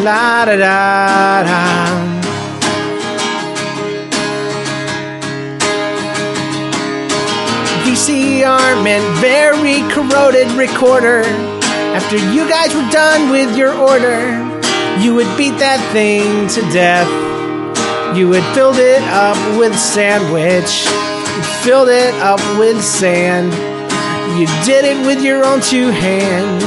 [0.04, 1.64] La da da da.
[7.84, 11.22] VCR meant very corroded recorder.
[11.98, 14.53] After you guys were done with your order,
[15.02, 17.08] You would beat that thing to death.
[18.16, 20.86] You would filled it up with sandwich.
[20.86, 23.52] You filled it up with sand.
[24.38, 26.64] You did it with your own two hands.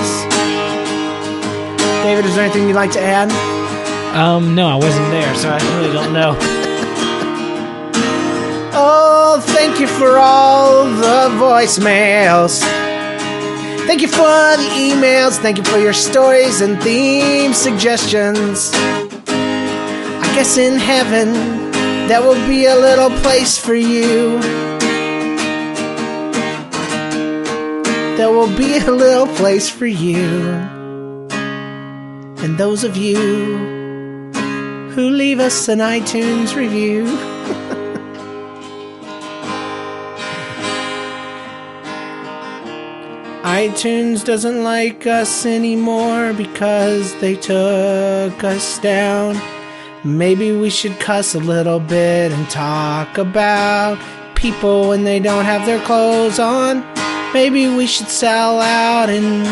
[2.03, 3.31] David, is there anything you'd like to add?
[4.15, 6.35] Um, no, I wasn't there, so I really don't know.
[8.73, 12.61] Oh, thank you for all the voicemails.
[13.87, 15.37] Thank you for the emails.
[15.37, 18.71] Thank you for your stories and theme suggestions.
[18.73, 21.31] I guess in heaven
[22.09, 24.39] there will be a little place for you.
[28.17, 30.27] There will be a little place for you.
[32.43, 33.15] And those of you
[34.91, 37.36] who leave us an iTunes review.
[43.57, 49.35] iTunes doesn't like us anymore because they took us down.
[50.03, 53.97] Maybe we should cuss a little bit and talk about
[54.35, 56.85] people when they don't have their clothes on.
[57.33, 59.43] Maybe we should sell out and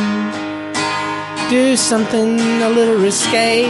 [1.50, 3.66] do something a little risque.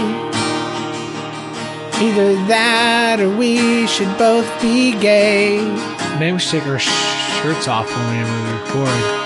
[2.03, 5.63] Either that or we should both be gay.
[6.19, 6.89] Maybe we should take our sh-
[7.41, 9.24] shirts off when we record.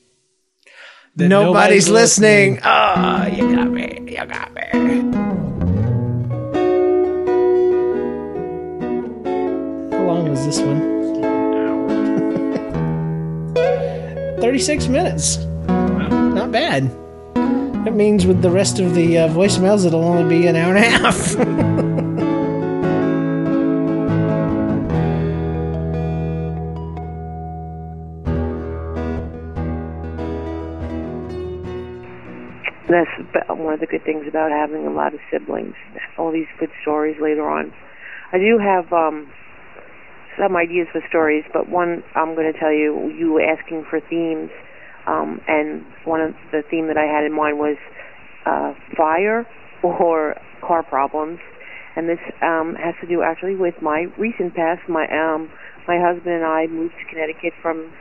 [1.16, 2.60] that Nobody's, listening.
[2.64, 3.98] Oh, you got me.
[4.10, 5.17] You got me.
[10.28, 10.98] Was this one?
[14.40, 15.38] 36 minutes.
[15.66, 16.90] Not bad.
[17.84, 20.84] That means with the rest of the uh, voicemails, it'll only be an hour and
[20.84, 21.36] a half.
[32.88, 33.10] That's
[33.48, 35.74] one of the good things about having a lot of siblings.
[36.16, 37.72] All these good stories later on.
[38.32, 39.30] I do have um,
[40.38, 43.12] some ideas for stories, but one I'm going to tell you.
[43.16, 44.50] You were asking for themes,
[45.06, 47.76] um, and one of the theme that I had in mind was
[48.46, 49.46] uh, fire
[49.82, 50.36] or
[50.66, 51.38] car problems,
[51.96, 54.88] and this um, has to do actually with my recent past.
[54.88, 55.50] My um,
[55.86, 57.92] my husband and I moved to Connecticut from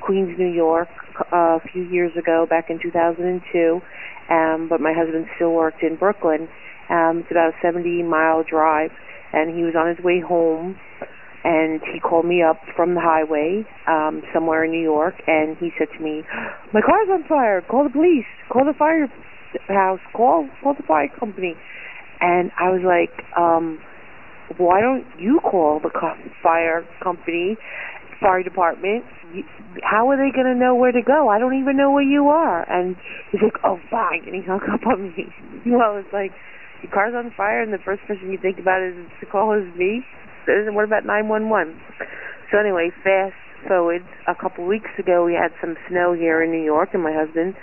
[0.00, 0.88] Queens, New York,
[1.32, 3.80] uh, a few years ago, back in 2002.
[4.28, 6.48] Um, but my husband still worked in Brooklyn.
[6.90, 8.90] Um, it's about a 70 mile drive,
[9.32, 10.76] and he was on his way home,
[11.46, 15.70] and he called me up from the highway um, somewhere in New York, and he
[15.78, 16.24] said to me,
[16.74, 17.62] "My car's on fire.
[17.62, 18.26] Call the police.
[18.50, 19.06] Call the fire
[19.68, 20.00] house.
[20.12, 21.54] Call call the fire company."
[22.20, 23.78] And I was like, um,
[24.58, 25.90] "Why don't you call the
[26.42, 27.56] fire company,
[28.20, 29.04] fire department?
[29.84, 31.28] How are they going to know where to go?
[31.28, 32.96] I don't even know where you are." And
[33.30, 35.30] he's like, "Oh, fine," and he hung up on me.
[35.70, 36.32] well, it's like
[36.82, 39.70] your car's on fire, and the first person you think about is to call is
[39.78, 40.02] me.
[40.46, 41.80] Then What about nine one one?
[42.50, 43.34] So anyway, fast
[43.66, 47.12] forward a couple weeks ago, we had some snow here in New York, and my
[47.12, 47.54] husband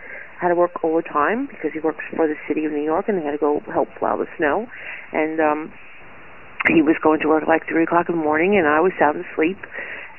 [0.41, 3.23] had to work overtime because he works for the city of New York, and they
[3.23, 4.67] had to go help plow the snow.
[5.13, 5.71] And um,
[6.67, 9.23] he was going to work like three o'clock in the morning, and I was sound
[9.23, 9.57] asleep.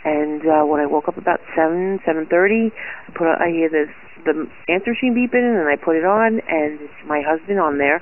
[0.04, 3.92] And uh, when I woke up about seven, seven thirty, I put I hear this
[4.24, 8.00] the answer machine beeping, and I put it on, and it's my husband on there.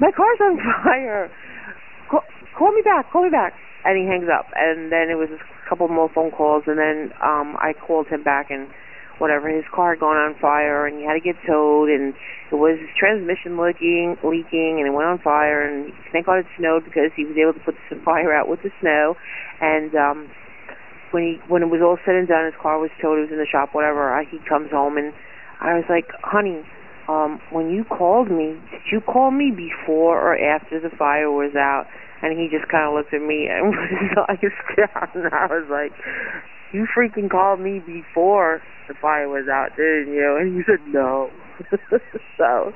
[0.00, 1.30] My car's on fire.
[2.10, 2.24] Call,
[2.56, 3.12] call me back.
[3.12, 3.52] Call me back.
[3.84, 4.46] And he hangs up.
[4.54, 8.22] And then it was a couple more phone calls, and then um, I called him
[8.22, 8.68] back, and
[9.18, 9.48] whatever.
[9.48, 12.14] His car had gone on fire, and he had to get towed, and
[12.50, 15.62] it was his transmission leaking, leaking, and it went on fire.
[15.62, 18.62] And thank God it snowed because he was able to put the fire out with
[18.62, 19.16] the snow.
[19.60, 20.30] And um,
[21.12, 23.18] when he when it was all said and done, his car was towed.
[23.18, 24.12] It was in the shop, whatever.
[24.12, 25.14] I, he comes home, and
[25.60, 26.66] I was like, "Honey,
[27.08, 31.54] um, when you called me, did you call me before or after the fire was
[31.56, 31.86] out?"
[32.22, 35.66] And he just kind of looked at me and his eyes down, and I was
[35.70, 35.92] like,
[36.72, 41.30] "You freaking called me before the fire was out, didn't you?" And he said, "No."
[42.38, 42.72] so.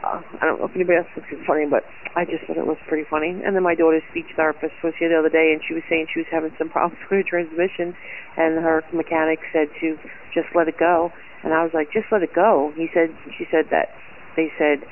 [0.00, 1.84] Uh, I don't know if anybody else thinks it's funny, but
[2.16, 3.36] I just thought it was pretty funny.
[3.44, 6.08] And then my daughter's speech therapist was here the other day, and she was saying
[6.08, 7.92] she was having some problems with her transmission,
[8.36, 10.00] and her mechanic said to
[10.32, 11.12] just let it go.
[11.42, 12.72] And I was like, just let it go.
[12.76, 13.88] He said, she said that
[14.36, 14.84] they said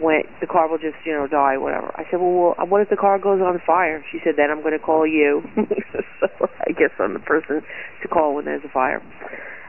[0.00, 1.92] when the car will just you know die, whatever.
[1.96, 4.04] I said, well, well what if the car goes on fire?
[4.10, 5.42] She said, then I'm going to call you.
[6.20, 6.28] so
[6.66, 7.62] I guess I'm the person
[8.02, 9.02] to call when there's a fire.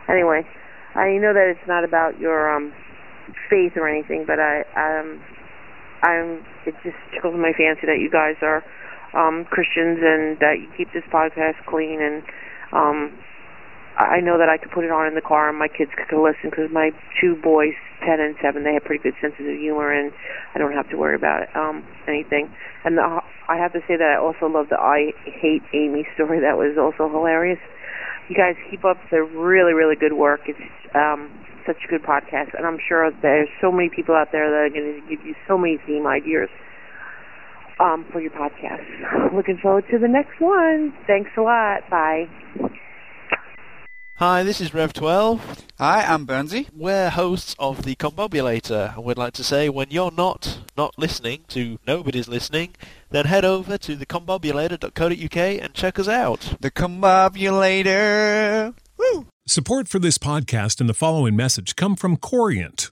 [0.10, 0.41] Anyway,
[0.95, 2.74] I know that it's not about your um
[3.49, 5.22] faith or anything, but I um
[6.01, 8.64] I'm it just tickles my fancy that you guys are
[9.14, 12.24] um Christians and that you keep this podcast clean and
[12.74, 13.18] um
[13.97, 16.21] I know that I could put it on in the car and my kids could
[16.21, 17.73] listen because my two boys,
[18.05, 20.11] ten and seven, they have pretty good senses of humor and
[20.55, 22.49] I don't have to worry about um anything.
[22.85, 26.39] And the, I have to say that I also love the I hate Amy story.
[26.39, 27.59] That was also hilarious.
[28.29, 30.41] You guys keep up the really really good work.
[30.47, 30.63] It's
[30.95, 31.31] um
[31.65, 34.69] such a good podcast, and I'm sure there's so many people out there that are
[34.73, 36.49] going to give you so many theme ideas
[37.79, 39.35] um, for your podcast.
[39.35, 40.93] Looking forward to the next one.
[41.05, 41.87] Thanks a lot.
[41.89, 42.25] Bye.
[44.20, 45.39] Hi, this is Rev12.
[45.78, 46.67] Hi, I'm Burnsy.
[46.76, 51.45] We're hosts of the Combobulator, and we'd like to say when you're not not listening
[51.47, 52.76] to Nobody's Listening,
[53.11, 56.55] then head over to thecombobulator.co.uk and check us out.
[56.59, 58.74] The Combobulator.
[58.97, 59.28] Woo!
[59.47, 62.91] Support for this podcast and the following message come from Corient.